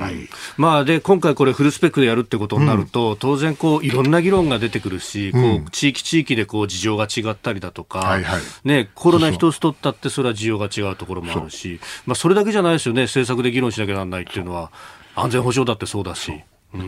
[0.00, 14.70] はい、まあ、で今回、これ、フルスペックでやるってことになると、うん、当然こう、いろんな議論が出てくるし、こう地域地域でこう事情が違ったりだとか、はいはい、ね、コロナ一つ取ったってそれは需要が違うところもあるし、まあ、それだけじゃないですよね、政策で議論しなきゃならないっていうのは、
[15.14, 16.32] 安全保障だってそうだし。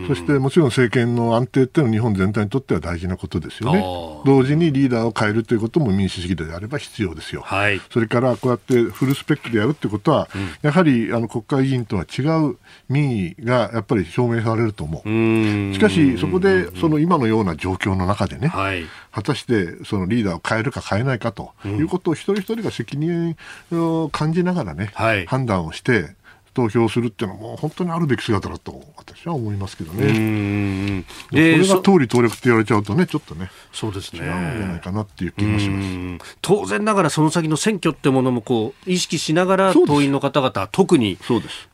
[0.07, 3.81] そしてもちろん政権の安定っていうのは日本全体にとっては大事なことですよね。
[4.25, 7.41] 同時にリーダーを変えるということも民主主義であれば必要ですよ。
[7.41, 15.73] はい、それからこうやってフルスペックでやるってことは、うん、やはりあの国会議員とは違う民意がやっぱり証明されると思う。
[15.73, 23.35] しかしそこでその今のような状況の中でね、はい、果たしてそのリーダーを変えるか変えないかということを一人一人が責任
[23.71, 26.15] を感じながらね、はい、判断をして
[26.59, 31.05] 投票するっていうのはもう本当にあるべき姿だと私は思いますけどね。
[31.31, 34.19] でそれが通り登録って言われちゃうとねちょっとねそうですね。
[34.19, 36.37] 違うんじゃないかなっていう気もします。
[36.41, 41.17] 当然ながらその先の選挙ってものもこう意識しながら党員の方々特に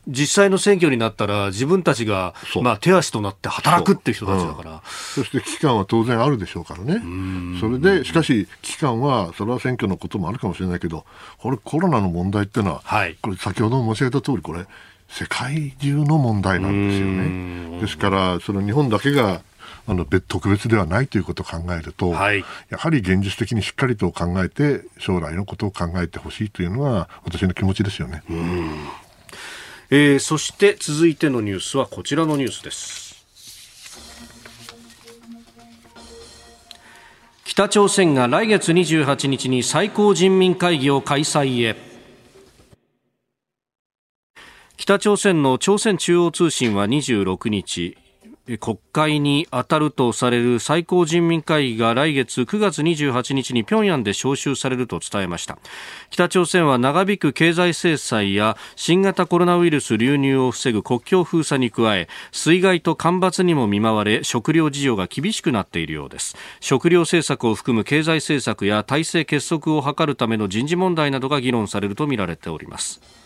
[0.07, 7.01] 実際の選挙になったら自分たちがまあ手足となって働くっていう人たちだから、そして危機感は当然あるでしょうからね。
[7.59, 11.05] それでしかし危機感はそれは選挙のこともあるかもしれないけど
[11.37, 14.65] これコロナの問題っていうのは、はい、これ先ほど申し上げた通りこれ
[15.09, 17.79] 世界中の問題なんですよね。
[17.79, 19.41] ですから、その日本だけが
[19.87, 28.23] あの別特別ではないということを考えると、はい、やはり現実的にしっかりと考えて将来のことを考えてほしいというのが私の気持ちですよね、
[29.89, 33.05] えー、そして続いてのニュースはこちらのニュースです。
[37.43, 41.75] 北朝鮮が来月28日に最高人民会議を開催へ。
[44.75, 47.97] 北朝鮮の朝鮮中央通信は26日
[48.59, 55.57] 国会に当たるとされる最高人民会議が来月9月28日に平壌で招集されると伝えました。
[56.11, 66.35] 北朝鮮は長引く経済制裁や新型コロナウイルス流入を防ぐ国境封鎖に加え水害と干ばつにも見舞われ食料事情が厳しくなっているようです。
[66.59, 73.24] 食料政策を含む経済政策や体制結束を図るための人事問題などが議論されるとみられております。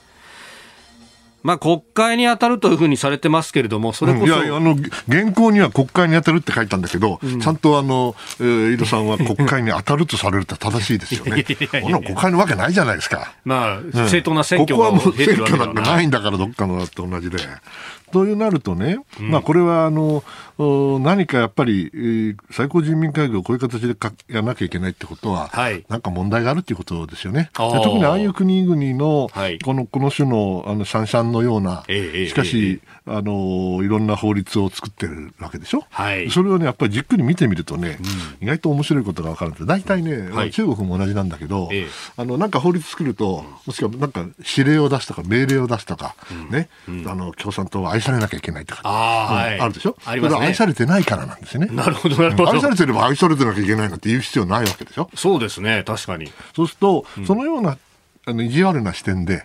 [1.41, 4.75] まあ、国会に当たるというふうにされてますけれども、それこそ、うん、いやあの
[5.07, 11.43] 原稿には国会に当たるって書いたんだけど、うん、ちゃんとあの、えー、井戸さんは国会に当たるとされるって正しいですよね。
[11.43, 13.33] この国会のわけないじゃないですか。
[13.45, 17.37] まあ、正当な選挙が、ここはもう選挙なんてないんだから、どっかのだって同じで。
[18.11, 20.23] というなるとね、まあ、これはあの
[20.59, 27.49] 何かやっぱり、えー、最高人民会議をこういう形でかやらなきゃいけないってことは、はい、なんか問題があるっていうことですよね。
[27.53, 35.85] 特にああいう国々の、はい、このこの種のあのシャンシャンのような、えしかし、えあのいろんな法律を作ってるわけでしょ？
[35.89, 37.97] はい、それをねやっぱりじっくり見てみるとね、
[38.41, 39.65] うん、意外と面白いことが分かるんです。
[39.65, 41.69] 大体ね、はい、中国も同じなんだけど、
[42.17, 44.25] あのなんか法律作ると、もしくはなんか
[44.57, 49.95] 指令を出すとか命令を出すとか、うん、ね、うん、あの共産党は愛されなきゃいけないとか、あ,、はい、あるでしょ？
[50.05, 50.48] ありますね。
[50.49, 51.67] 愛されてないからなんですよね。
[51.71, 52.51] なるほどなるほど。
[52.51, 55.09] 愛されてれば愛されてなきゃいけないなんて言う必要ないわけでしょ。
[55.15, 56.31] そうですね確かに。
[56.55, 57.77] そうすると、そのような
[58.25, 59.43] あの意地悪な視点で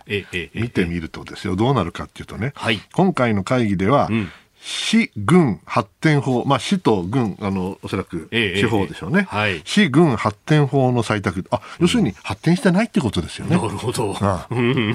[0.55, 4.31] 見てみるとですよ、どうなるかっていうとね、はい、今回の会議では、うん
[4.67, 9.19] 市軍発展法、まあ、市と軍、あの、おそらく地方でしょうね。
[9.19, 11.45] ええはい、市軍発展法の採択。
[11.51, 13.57] あ、要するに発展してないってことですよね。
[13.57, 14.17] なるほど。
[14.23, 14.55] ああ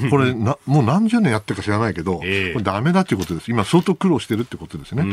[0.10, 3.52] これな、もう何十年やってるか知らないけど、え、これダメだっていうことです。
[3.52, 5.04] 今相当苦労してるってことですね。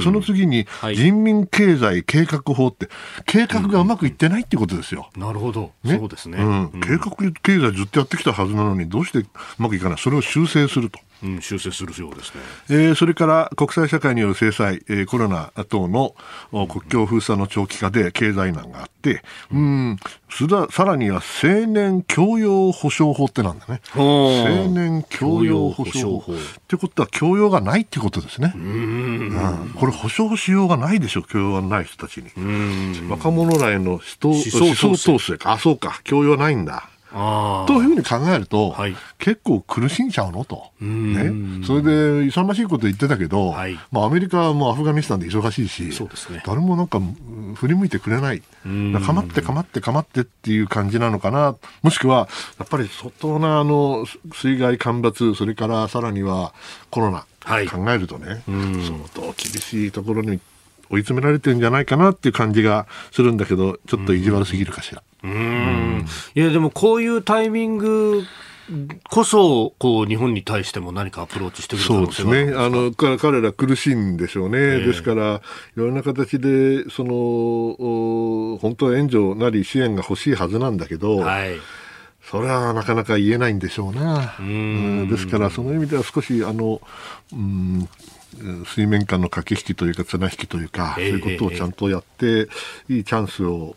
[0.00, 2.88] その次に、人民経済計画法って、
[3.26, 5.10] 計画がうまくいってないってことですよ。
[5.16, 5.72] なるほど。
[5.82, 6.38] ね、そうですね。
[6.38, 6.80] うん。
[6.80, 7.10] 計画
[7.42, 9.26] 経済ずっとやってきたはずなのに、どうしてう
[9.58, 9.98] まくいかない？
[9.98, 11.00] それを修正すると。
[11.24, 16.14] うん、修正するようですね、えー、それから国際社会による制裁、えー、コロナ等の
[16.52, 19.96] 国境封鎖の長期化で経済難があって、うん、
[20.70, 23.80] さらには青年教養保障法ってなんだね。
[23.94, 26.32] 青年教養保障法。
[26.32, 26.36] っ
[26.68, 28.52] てことは教養がないってことですね。
[28.54, 32.30] うん、これ保障しようがないでしょ、教養がない人たちに。
[33.08, 34.02] 若者らへの思
[34.34, 35.52] 想統制か。
[35.52, 36.00] あ、そうか。
[36.04, 36.88] 教養ないんだ。
[37.14, 40.44] というふうに考えると、はい、結構苦しんじゃうの？
[40.44, 41.82] と、ね、それ
[42.20, 47.00] で勇ましいこと言ってたけど、はい、まあ、アメリカはもうアフガニスタンで忙しいし、そうですね、誰もなんか
[47.54, 56.52] 振り向いてくれない、かまってかまってかまってっていう感じなのかな、もしくはやっぱり相当なあの水害干ばつ、それからさらには
[56.90, 60.40] コロナ、はい、考えるとね、相当厳しいところに
[60.90, 65.02] 追い詰められてるんじゃないかなっていう感じがするんだけど、ちょっと意地悪すぎるかしら。
[65.24, 66.06] うん。
[66.34, 68.22] いやでもこういうタイミング
[69.10, 72.54] こそこう日本に対しても何かアプローチしてくるそうですね。
[72.56, 75.40] あの彼ら苦しいんでしょうね、えー、ですからい
[75.76, 81.56] ろんな形でその本当は援助なり支援が欲しいはずなんだけど、はい、
[82.22, 84.36] それはなかなか言えないんでしょうな。
[84.38, 85.08] うん。
[85.10, 86.80] ですからその意味では少しあの
[87.32, 87.88] うん
[88.64, 92.48] 水面下の駆け引きというか綱引きというか、えー、そういうことをちゃんとやって、
[92.88, 93.74] いいチャンスを、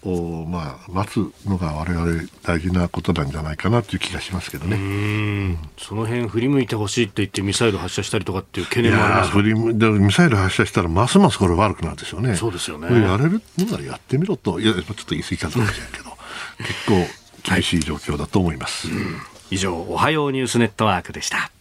[0.48, 5.58] まあ、待つのが我々大事なことなんじゃないかなという気がしますけどね。
[5.78, 12.36] その辺振り向いてほしいって言ってミサイル発射したりとかっていう懸念もあります振りミサイル発射したらますますこれ悪くなるでしょうね。
[12.36, 12.88] そうですよね。
[12.88, 16.18] やれるのならやってみろと、いや、ちょっと言い過ぎかもしれないけど、
[16.60, 18.88] 結構厳しい状況だと思います。
[18.88, 21.52] はい、以上、おはようニュースネットワークでした。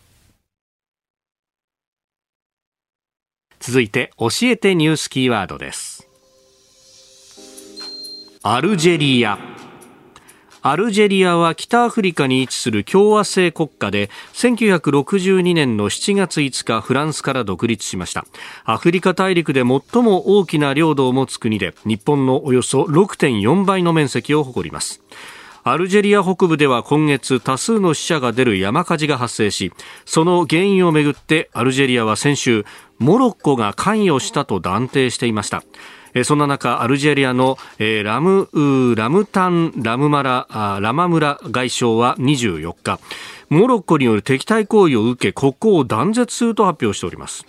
[3.66, 6.08] 続いて教えてニュースキーワードです。
[8.44, 9.40] アルジェリア。
[10.62, 18.24] アルジェリアは北アフリカに位置する共和制国家で1962年の7月5日フランスから独立しました。
[18.64, 25.02] アフリカ大陸で最も大きな領土を持つ国で日本のおよそ6.4倍の面積を誇ります。
[25.68, 29.72] アルジェリア北部では今月多数の死者が出る山火事が発生し
[30.04, 32.64] その原因をめぐってアルジェリアは先週
[33.00, 35.64] モロッコが関与したと断定していました
[36.22, 38.48] そんな中、アルジェリアのラム
[38.96, 40.46] ラムタン・ラムマラ
[40.80, 43.00] ラマムラ外相は24日、
[43.50, 47.44] モロッコによる敵対行為を受け、国交を断絶すると発表しております。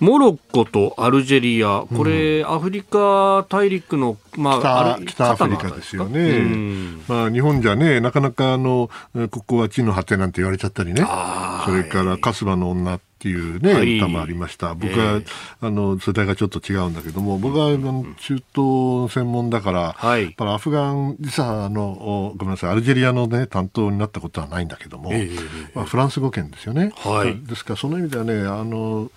[0.00, 8.90] モロッコとアルジェリア、これ、うん、アフリカ大陸の、まあ、北北アフリカですよね、うん、まあ、日本じゃね、なかなかあの
[9.30, 11.04] ここは地の果てなんて言われちゃったりね、
[11.66, 15.24] それから春日の女っていうね、はい、歌もありました、僕は、えー、
[15.60, 26.92] あの世代がちょっと違うんだけども、僕はあの中東専門だから、はい、アフガン、実はあのごめんなさい、アルジェリアの、ね、担当になったことはないんだけども、えー、まあ、フランス語圏ですよね。
[26.96, 29.10] はい、ですから、その意味ではね、あの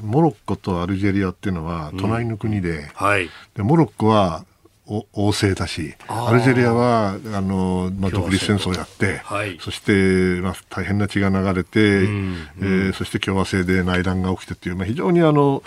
[0.00, 2.70] モロッコとアルジェリアっていうのは隣の国で。
[2.70, 4.44] うんはい、でモロッコは
[4.86, 15.62] 王政だしアルジェリアはあの、まあ、独立戦争をやって、はい、そして、まあ、大変な血が流れて、うん、えー、そして共和制で内乱が起きてっていう、まあ、非常にあの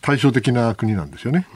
[0.00, 1.46] 対照的な国なんですよね。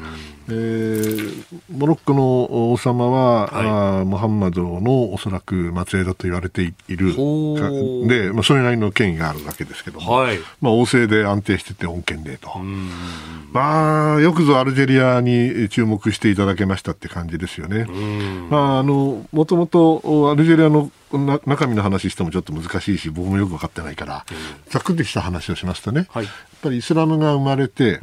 [0.49, 7.15] うん、えー、モロッコの王様は、はい、あムハンマドのおそらく末裔だと言われている
[8.09, 12.51] で、まあ、それなりの権威があるわけですけども、はい、まあ、王政で安定してて恩恵でと。
[13.53, 17.87] まあ、よくぞアルジェリアに注目していただけましたって感じですよね。
[18.51, 24.27] まあ、あの、もともとアルジェリアのな中身の話してもちょっと難しいし僕もよく分かってないから、
[24.69, 27.99] ざっくりした話をしますとね、はい、やっぱりイスラムが生まれて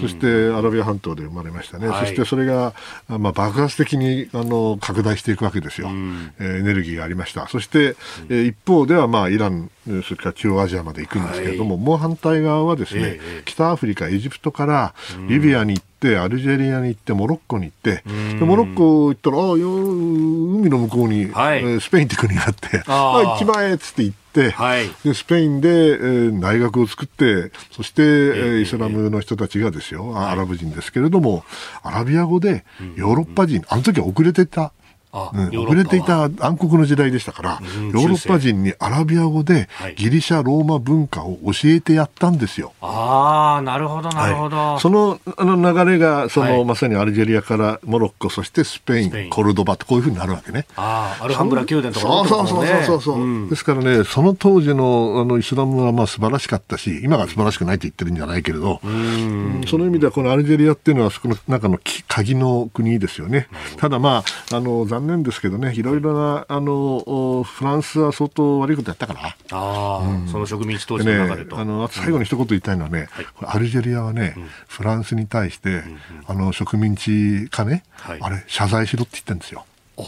[0.00, 2.74] そしてアラビア半島で生まれましたね、はい、そしてそれが、
[3.08, 7.48] まあ、爆発的にあの拡大していくわけですよ、えー、エネルギーがありました。
[7.48, 7.96] そして、
[8.28, 9.70] えー、一方では、まあ、イラン
[10.04, 14.94] それから中央アジアまで行くんですけれども、はい、もう反対側はですね、えー、北アフリカエジプトから
[15.28, 18.02] リビアに行ってアルジェリアに行ってモロッコに行って
[18.38, 24.19] でモロッコ行ったらあ海の向こうに、はい、スペインって国があってあ一番えっつって行って、
[24.50, 31.44] はい、でスペインで、えー、大学を作ってそして、えー、イスラムの人たちがですよ、アラブ人ですけれども、
[31.82, 32.64] アラビア語で
[32.96, 34.72] ヨーロッパ人、あの時は遅れてた
[35.12, 37.60] うん、遅れていた暗黒の時代でしたから、
[37.92, 42.72] ヨーロッパ人にアラビア語でギリシャ、ローマ文化を教えてやったんですよ。
[42.80, 44.56] ああ、なるほど、なるほど。
[44.56, 50.66] はい、そのあの流れが、その、はい、まさにアルジェリアからモロッコ、そしてスペイン、コルドバってこういうふうになるわけね。
[50.76, 59.62] ああ、アルハンブラ宮殿とか、ね、そうそうそうそう、うん、ですからね、その当時のあのイスラムはまあ素晴らしかったし、今が素晴らしくないと言ってるんじゃないけれど、うん。
[59.66, 63.48] その意味ではこのアルジェリアっていうのはそこの中の鍵の国ですよね。
[63.78, 73.08] ただまあ、あの、残念ですけどね、いろいろなあのフランスは相当悪いことやったから、あうん、その植民地当時の中でと、ね、あの最後に一言言いたいのはね、
[73.40, 79.64] うん、アルジェリアはね、うん、フランスに対して、うん、あの植民地化ね、はい、あれ、謝罪しろって言ってるんですよ。
[79.96, 80.04] うん。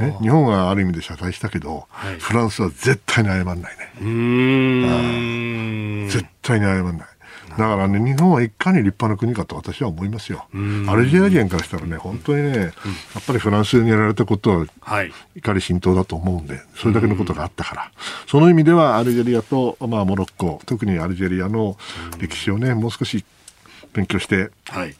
[0.00, 3.66] ね、日本はある意味で謝罪したけど、はい、フランスは絶対に謝らないね。
[4.00, 6.08] うん。
[6.08, 7.06] 絶対に謝らない。
[7.58, 10.46] だからね、日本はいかに立派な国かと私は思いますよ。
[10.88, 12.72] アルジェリア人からしたらね、本当にね、やっ
[13.26, 17.92] ぱりフランスにやられたことは、怒り心頭だと思うんで、それだけのことがあったから、
[18.26, 21.76] その意味ではアルジェリアと、まあ、モロッコ、特にアルジェリアの
[22.18, 23.24] 歴史をね、もう少し
[23.92, 24.94] 勉強して、はい、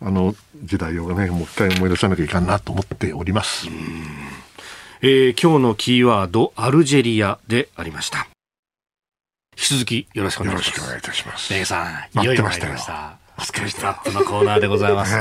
[0.00, 3.68] あの時代をね、もう一回思い出さなきゃいかんなと思っております。
[5.02, 8.26] えー、今日のキーワード、アルジェリアでありました。
[9.56, 10.78] 引き続きよろしくお願いします。
[10.78, 11.54] よろしくお願いいたします。
[11.54, 11.82] レイさ
[12.14, 13.18] ん、いよいよ参りました。
[13.38, 15.14] お疲れ様のコーナーでございます。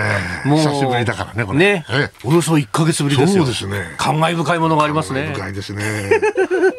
[0.45, 1.59] もう久しぶりだからね、これ。
[1.59, 1.85] ね。
[2.23, 3.43] およそ1か月ぶりですよ。
[3.43, 3.93] そうですね。
[3.97, 5.31] 感慨深いものがありますね。
[5.33, 6.09] 深いですね。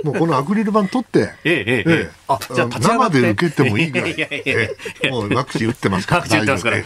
[0.02, 4.16] もうこのアクリル板取って、 ええ、ええ、あ、じゃあ生で受けてもいいぐらい。
[5.11, 6.20] もうワクチン打ってますから。
[6.20, 6.76] ワクチン打ってますから。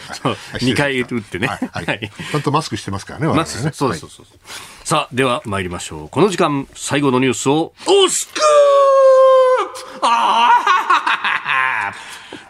[0.59, 1.47] 2回打ってね。
[1.47, 2.11] はい。
[2.31, 4.89] ちゃんとマスクしてますからね、マスク、そうです、そうです。
[4.89, 6.09] さあ、では参りましょう。
[6.09, 8.41] この時間、最後のニュースを、おスクー
[10.01, 10.51] あ
[11.91, 11.93] あ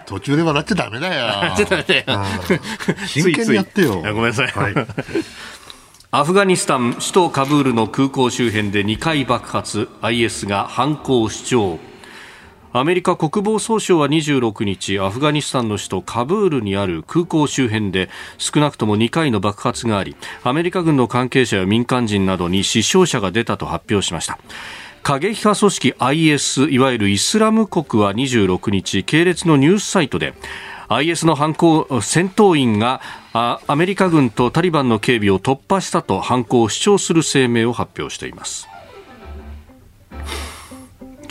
[0.06, 1.56] 途中で笑っちゃダメだよ。
[1.56, 2.06] ちょっと待って。
[3.08, 3.96] 真剣にやってよ。
[3.96, 4.48] ごめんなさい。
[4.48, 4.74] はい、
[6.12, 11.80] アフガニスタン首都カブールの空港周辺で2回爆発 IS が犯行を主張
[12.74, 24.40] アメリカ国防総省は26日アフガニスタンの首都カブールにある空港周辺で少なくとも2回の爆発がありアメリカ軍の関係者や民間人などに死傷者が出たと発表しました
[25.04, 30.34] 過激派組織 IS いわゆるイスラム国は26日系列のニュースサイトで
[30.90, 33.02] IS の犯行戦闘員が
[33.34, 38.71] アメリカ軍とタリバンの警備を突破したと犯行を主張する声明を発表しています。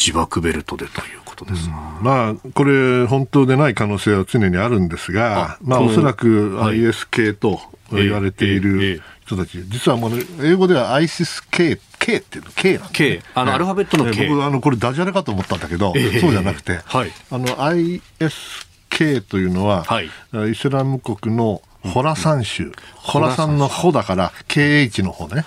[0.00, 1.72] 自爆ベルトでということです、うん、
[2.02, 7.60] まあ、これ、本当でない可能性は常にあるんですが、まあ、おそらく IS 系と
[7.92, 20.10] 言われている人たち、実はもう英語では ISIS 系 K っていうの K なんです、ね、K あの、アルファベットの K、僕あのこれダジャレかと思ったんだけど、そうじゃなくて、はい、あの ISK というのは、はい、
[20.50, 22.72] イスラム国のホラサン州。
[22.94, 25.44] ホラサンのホだから、KH の方ね。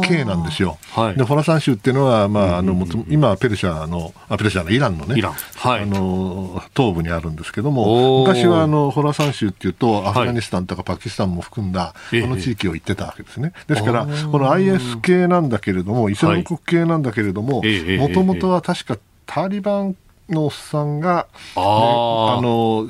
[0.00, 0.78] で、K なんですよ。
[0.92, 5.20] はい、で、ホラサン州っていうのは、まあ、あの、今はペルシャの、あ、ペルシャのイランのね、
[5.56, 13.52] はい、あの、東部にあるんですけども、昔はあの、ホラサン州っていうと、アフガニスタンとかパキスタンも含んだ、この地域を言ってたわけですね。
[13.66, 19.96] ですから、この IS 系なんだけれども、イスラム国系なんだけれども、もともとは確かタリバン
[20.30, 22.88] のおっさんが、ね、あの、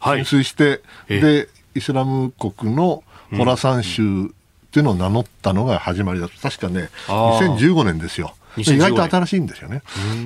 [0.00, 3.02] 浸水して、で、イスラム国の
[3.36, 6.38] ホラサン州っていうのを名乗ったのが始まりだと。
[6.40, 8.34] 確かね、2015年ですよ。
[8.56, 9.82] 意外と新しいんですよね。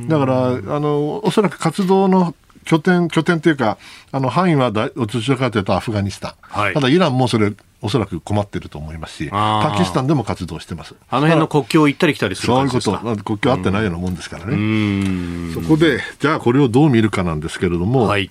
[0.09, 2.35] だから、あの、おそらく活動の
[2.65, 3.79] 拠点、拠点というか、
[4.13, 6.33] あの、範囲はどちらかというとアフガニスタン。
[6.41, 10.95] はい、ただ、イランもそれ、おそらく困ってると思いますし、パキスタンでも活動してます。
[11.11, 12.99] あの辺の国境を行ったり来たりするそういうこと。
[13.23, 15.53] 国境あってないようなもんですからね。
[15.53, 18.31] そこで、じゃあこれをどう見るかなんですけれども、はい、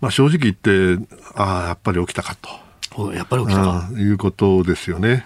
[0.00, 2.64] まあ正直言って、ああ、やっぱり起きたかと。
[3.12, 5.24] やっぱり起きたということですよね。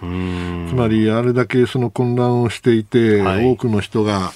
[0.70, 4.32] つまり、あれだけその混乱をしていて、はい、多くの人が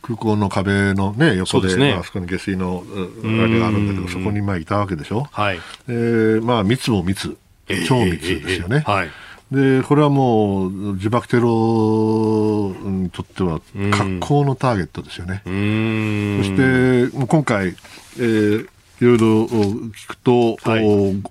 [0.00, 2.84] 空港の壁の、ね、横で、ね、まあ、あそこに下水の
[3.22, 5.28] あれがあるんだけど、そこにまあいたわけでしょ。
[5.30, 7.36] はい、えー、まあ、密も密、
[7.86, 8.76] 超密ですよね。
[8.76, 9.10] えーえー、はい。
[9.52, 13.60] で、これはもう自爆テロにとっては
[13.90, 15.42] 格好のターゲットですよね。
[15.44, 18.68] そして、今回、えー、
[19.02, 21.22] いろいろ聞くと、はい、5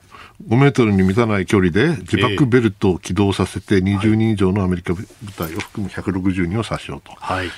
[0.50, 5.06] メートルに満たない距離で自爆ベルトを起動させて20人以上のアメリカ部
[5.38, 7.14] 隊を含む160人を殺傷と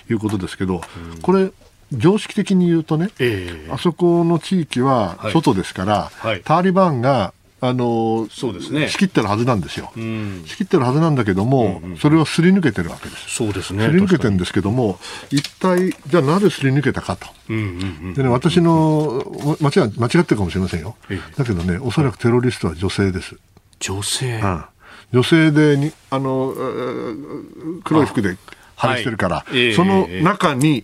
[0.10, 0.14] い。
[0.14, 0.82] うことですけど、
[1.24, 1.52] これ、
[1.92, 7.34] 常識的に言うとね、えー、あそこの地域は外ですから、はいはい、タリバンが
[7.66, 13.36] あのそうですね、仕切ってるはずなんですよ、うん、仕切ってるはずなんだけども、うんうん、それをすり抜けてるわけです。
[13.36, 13.86] そうですね。
[13.86, 15.00] すり抜けてるんですけども、
[15.32, 17.26] 一体、じゃあなぜすり抜けたかと。
[17.48, 17.66] うんうんう
[18.10, 19.24] ん、でね、私の、
[19.62, 20.98] 間違間違ってるかもしれませんよ。
[21.38, 23.38] だけどね、おそらくテロリストは女性です。
[23.80, 24.66] 女性、うん、
[25.14, 26.54] 女性でに、あの、
[27.86, 28.36] 黒い服で
[28.76, 30.84] 話してるから、はい、その中に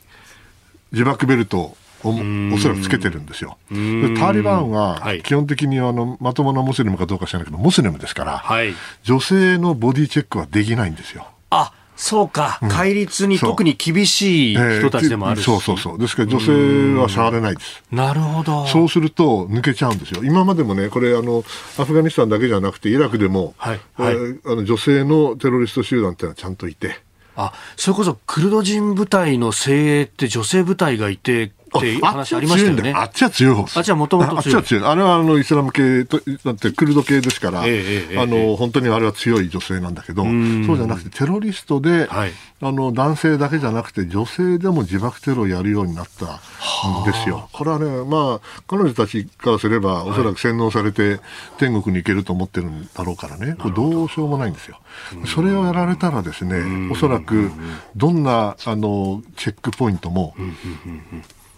[0.93, 2.09] 自爆ベルトをお
[2.55, 3.57] おそらくつけてるんですよ。
[3.71, 8.73] でタリバンは基本的にあのまともなモスリムかどうか知らないけど、モスリムですから、はい、
[9.03, 11.27] 女性のボディチェックはできないんですよ。
[11.49, 15.99] あそうか、戒律に特に厳しい人たちでもあるし、えー、そうそうそう。
[15.99, 17.83] ですから女性は触れないです。
[17.91, 18.65] なるほど。
[18.67, 20.23] そうすると抜けちゃうんですよ。
[20.23, 21.43] 今までもねこれあの
[21.77, 23.81] アフガニスタンだけじゃなくてイラクでも、はい。
[23.95, 27.01] はい、あの女性のテロリスト集団っていうのはちゃんといて。
[27.35, 32.93] あそれこそクルド人部隊の精鋭って女性部隊がいてって話ありましたよね。
[32.95, 33.79] あっちは強い方。
[33.79, 34.37] あっちはもともと強い。
[34.37, 34.83] あっちは強い。
[34.85, 47.49] あれはあのイスラム系と、だってクルド系ですから、ええあの、本当にあれは強い女性なんだけど、そうじゃなくてテロリストで、はい、あの、男性だけじゃなくて女性でも自爆テロをやるようになったんですよ。
[47.53, 51.19] これはね、まあ、彼女たちからすれば、おそらく洗脳されて
[51.57, 54.79] 天国に行けると思ってるんだろうからね、これどうしようもないんですよ。
[55.25, 57.51] それをやられたらですね、おそらく
[57.95, 60.35] どんな、あの、チェックポイントも、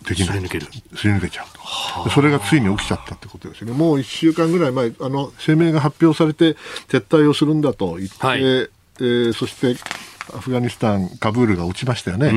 [0.08, 0.28] できない。
[0.28, 0.68] すり抜ける。
[0.96, 2.10] すり抜けちゃうと。
[2.10, 3.72] それがついに起きちゃったってことですね。
[3.72, 9.76] もう1週間ぐらい前、あの、声明が発表されて撤退をするんだと言って、はい、えー、そして、
[10.34, 12.30] アフガニスタン、カブールが落ちましたよね。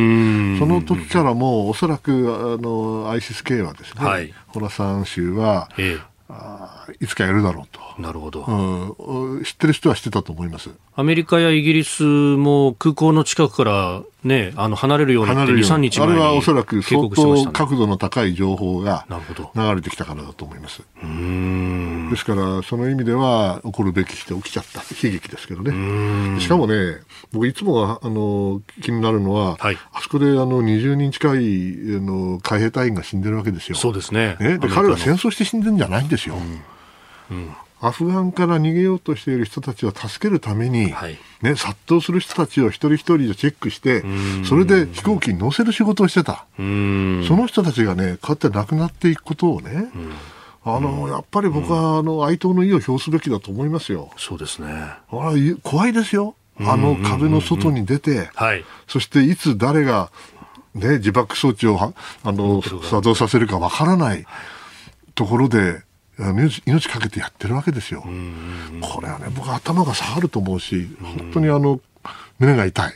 [0.59, 7.81] その時からもう、おそらく、あの、アイシス系はですね、はい、ホラサン州は、ええあいつかやるだろうと。
[8.01, 9.45] なるほど、うん。
[9.45, 10.71] 知ってる人は知ってたと思います。
[10.97, 19.07] アメリカやイギリスも空港の近くからね、あの離れるようにって2、3日前にあれはおそらく相当角度の高い情報が
[19.55, 20.83] 流れてきたからだと思います。
[22.11, 24.81] ですから、その意味では起こるべきして起きちゃった。
[24.81, 26.41] 悲劇ですけどね。
[26.41, 26.99] しかもね、
[27.33, 33.77] 僕いつもあの気になるのは、はい、あそこであの20人近いあの海兵隊員が死んでるわけですよ。
[33.77, 34.37] そうですね。
[34.41, 34.59] ね。
[34.59, 36.37] で彼ら戦争して死んでるんじゃないんですよ。
[37.31, 37.57] うん、うん。
[37.81, 44.03] アフガンから逃げようとしている人たちを助けるために、はい、ね、殺到する人たちを一人一人でチェックして、
[44.49, 46.47] それで飛行機に乗せる仕事をしてた。
[46.57, 49.91] その人たちがね、こうやって亡くなっていくことをね、
[50.65, 54.11] あの、やっぱり僕は、あの、哀悼の意を表すべきだと思いますよ。
[54.17, 54.69] そうですね。
[54.69, 54.99] あ
[55.63, 56.35] 怖いですよ。
[56.61, 60.11] あの壁の外に出て、はい、そしていつ誰が、
[60.75, 61.93] ね、自爆装置を
[62.23, 64.25] あの作動させるかわからない
[65.15, 65.83] ところで、
[66.17, 68.05] 命命かけてやってるわけですよ。
[68.81, 71.81] これはね、僕頭が下がると思うし、本当にあの、
[72.39, 72.93] 胸が痛い。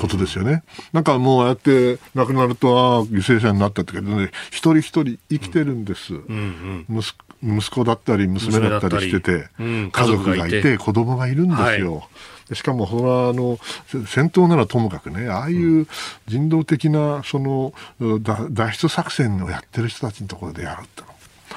[0.00, 0.62] ことですよね。
[0.92, 6.14] なんかもうああやって亡くなると、ああ、犠牲者になったってけどね、一人一人生きてるんです。
[6.14, 11.94] うんうん、息息子だったり娘だったりしてて、うん、家族がいて子供がいるんですよ。
[11.96, 12.02] は
[12.50, 13.58] い、しかも、それはあの
[14.06, 15.86] 戦闘ならともかくね、ああいう
[16.26, 21.08] 人道的なその脱出作戦をやってる人たちのところでやるっての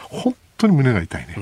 [0.10, 1.36] 本当に胸が痛いね。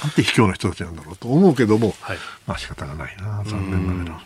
[0.00, 4.22] なんて卑怯な人たちなんだろうと思うけども、はい、まあ仕方がないな、残念ながら。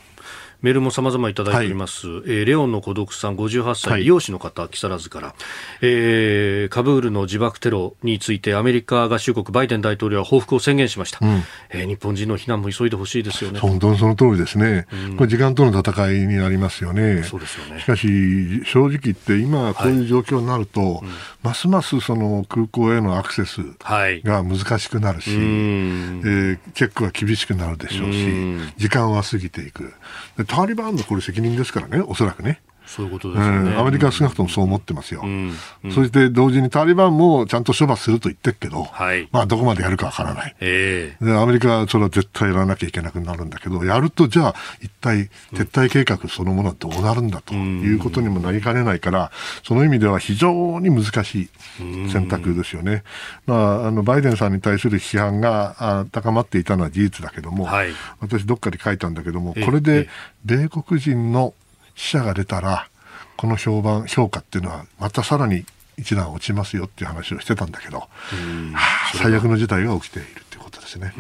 [0.63, 2.07] メールも様々いただいております。
[2.07, 5.35] はい、えー、レオンの孤独さん58歳、美容師の方、木更津から、
[5.81, 11.19] えー、カブールの自爆テロについてアメリカ合衆国バイデン大統領は報復を宣言しました。
[11.21, 13.59] うん、えー、日本人の避難も急いでほしいですよね。
[13.59, 14.87] 本当にその通りですね。
[14.93, 17.25] うん、これ時間との戦いになりますよね。
[17.25, 17.81] そうですよね。
[17.81, 21.09] しかし、正直言って今こういう状況になると、はいうん、
[21.43, 28.29] ますますその空港へのアクセスが難しくなるし、はい、えー、チェックは厳しくなるでしょうし、
[28.77, 29.93] 時間は過ぎていく。
[30.53, 32.61] タリバンのこれ責任ですからね、おそらくね。
[32.93, 35.55] そういうことですね、アメリカは少なくともそう思ってますよ、うん。
[35.85, 49.31] うん、そして同時にタリバンもちゃんと処罰すると言ってるけど、はい、まあ、どこまでやるかわからない、えー、で、アメリカはそれは絶対やらなきゃいけなくなるんだけど、やると、じゃあ、一体、撤退計画そのものはどうなるんだということにもなりかねないから、
[49.63, 51.49] その意味では非常に難しい
[52.11, 53.05] 選択ですよね。
[53.47, 60.09] まあ、あのバイデンさんに対する批判が高まっていたのは事実だけども、はい、私、どっかで書いたんだけども、これで
[60.45, 61.55] 米国人の
[61.95, 62.89] 死者が出たら、
[63.37, 65.65] この評判、評価っていうのは、またさらに
[65.99, 68.09] 一段落ちますよっていう話をしてたんだけど、は
[68.75, 70.43] あ、最悪の事態が起きている
[70.83, 71.13] ですね。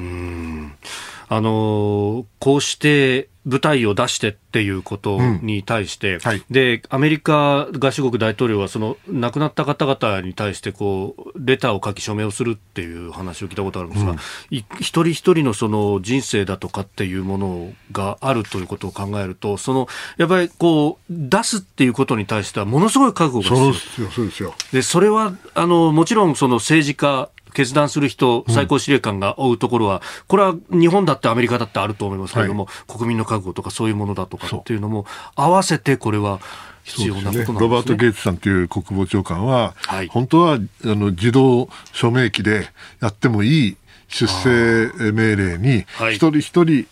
[1.29, 6.21] あのこうして部隊を出してっていうことに対して、うん。
[6.21, 14.19] はい、でアメリカ合衆国大統領はその亡くなった方々に対してこうレターを書き署名をするっていう話を聞いたことあるんですが、うん、
[14.51, 19.89] 一人一人のその人生だとかっていうものがあるということを考えるとその
[20.19, 24.11] やっぱりこう出すっていうことに対してはものすごい覚悟が必要。
[24.11, 36.40] そうですよでそれはあのもちろんその政治家決断する人、最高司令官が追うところは、これは日本だってアメリカだってあると思いますけれども、はい、国民の覚悟とかそういうものだとかっていうのも、合わせてこれは、
[36.84, 42.66] 必要なことなんですね、ね、ロバート・ゲイツさんという国防長官は、はい、本当はあの自動署名機で
[43.00, 43.76] やってもいい
[44.09, 46.86] 出生命令に、一人一人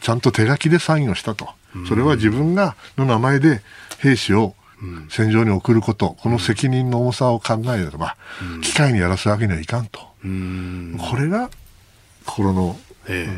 [0.00, 1.48] ちゃんと手書きでサインをしたと。
[1.86, 3.62] それは自分がの名前で
[3.98, 4.54] 兵士を
[5.08, 8.16] 戦場に送ること、この責任の重さを考えれば、
[8.62, 10.00] 機械にやらすわけにはいかんと。
[10.00, 11.50] これが
[12.24, 12.78] 心の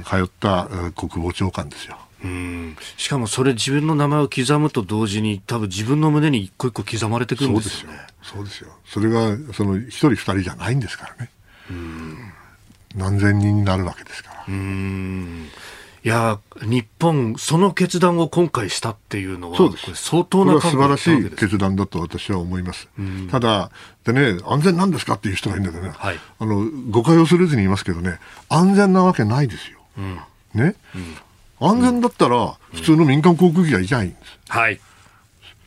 [0.04, 1.96] 通った国防長官ですよ。
[2.22, 7.98] うんしかもそれ自分の名前を刻むと同時に多分自分の胸に一個一個刻まれてくるんですよね。
[8.22, 8.70] そうですよ。
[8.84, 11.30] それがその一人二人じゃないんですからね。
[11.70, 12.32] うん
[12.94, 14.44] 何千人になるわけですから。
[14.48, 15.48] うん
[16.02, 22.88] いや日本、その決断を今回したっていうのは、そうです相当な素晴らしい決断だと私は思います。
[23.30, 23.70] ただ、
[24.04, 29.78] でね、安全なんですかっていう人がいるんだけどね、はい、あの誤解をするずに言いますけどね、安全なわけないですよ。
[29.98, 30.18] うん、
[30.54, 30.74] ね、
[31.60, 34.38] うん、安全だったら、普通の民間航空機が行きゃいいんです。
[34.48, 34.80] はい。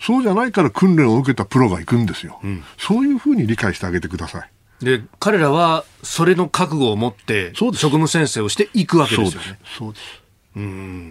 [0.01, 2.39] そうじゃないから訓練を受けたプロが行くんですよ。
[2.43, 4.49] うん、そういうふうに理解してあげてください。
[4.84, 9.59] で彼らはそれの覚悟を持って職務宣誓をしていくわけですよね。
[9.77, 10.22] そうです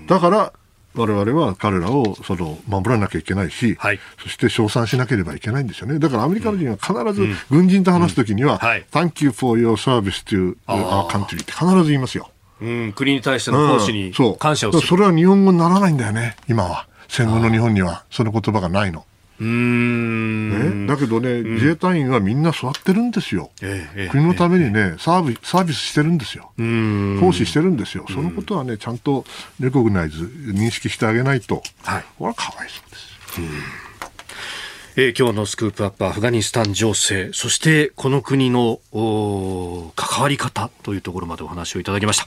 [0.07, 0.53] だから
[0.95, 5.99] 我々は彼らをその守らなきゃいけないし、はい、そして称賛しなければいけないんですよね。
[5.99, 8.59] だからアメリカ人は必ず軍人と話すときには、うん。
[8.59, 8.69] うん。
[8.69, 12.31] はい、Thank you for your service to our country って必ず言いますよ。
[12.61, 16.87] うん、国に対しての奉仕に感謝をする、うん、それは日本語にならないんだよね、今は。
[17.09, 18.05] 戦後の日本には。
[18.11, 19.05] その言葉がないの。
[19.45, 26.53] ね、だけどね、うん、自衛隊員はみんな座ってるんですよ、ええ、国のためにね、サービサービスしてるんですよ、
[27.21, 29.25] 奉仕してるんですよ、そのことはね、ちゃんと
[29.61, 33.93] レコグナイズ、認識してあげないと、はい、これはかわいそうです。
[34.95, 38.79] えー、今日のスクープアップアフガニスタン情勢そしてこの国の
[39.97, 42.23] 関わり方というところまでお話をいただきまし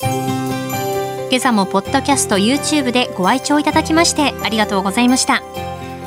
[0.00, 0.45] た
[1.28, 5.42] 今朝もポッドキャスト YouTube でご愛聴いただきましてありがとうございました。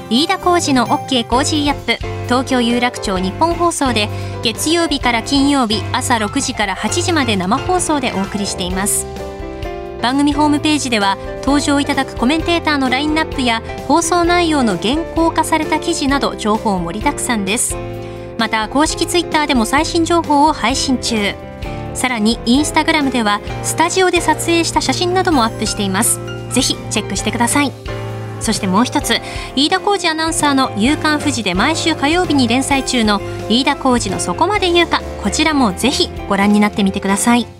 [0.09, 4.07] 飯田浩二の OK コージーアップ東京有楽町日本放送で
[4.43, 9.05] 月曜日から金曜日朝6時から8時まで生放送でお送りしています。
[10.01, 17.75] 番組ホームページでは登場いただくコメンテーターのラインナップや放送内容の原稿化された記事など情報盛りだくさんです。
[18.37, 21.48] また公式ツイッターでも最新情報を配信中。
[21.99, 26.17] さらにインスタグラムではスタジオで撮影した写真などもアップしています。
[26.53, 27.73] ぜひチェックしてください。
[28.39, 29.19] そしてもう一つ
[29.57, 33.19] 飯田浩二アナウンサーの「夕刊富士」で毎週火曜日に連載中の
[33.49, 37.58] 飯田浩二の「そこまで言うか」こちらもぜひご覧になってみてください。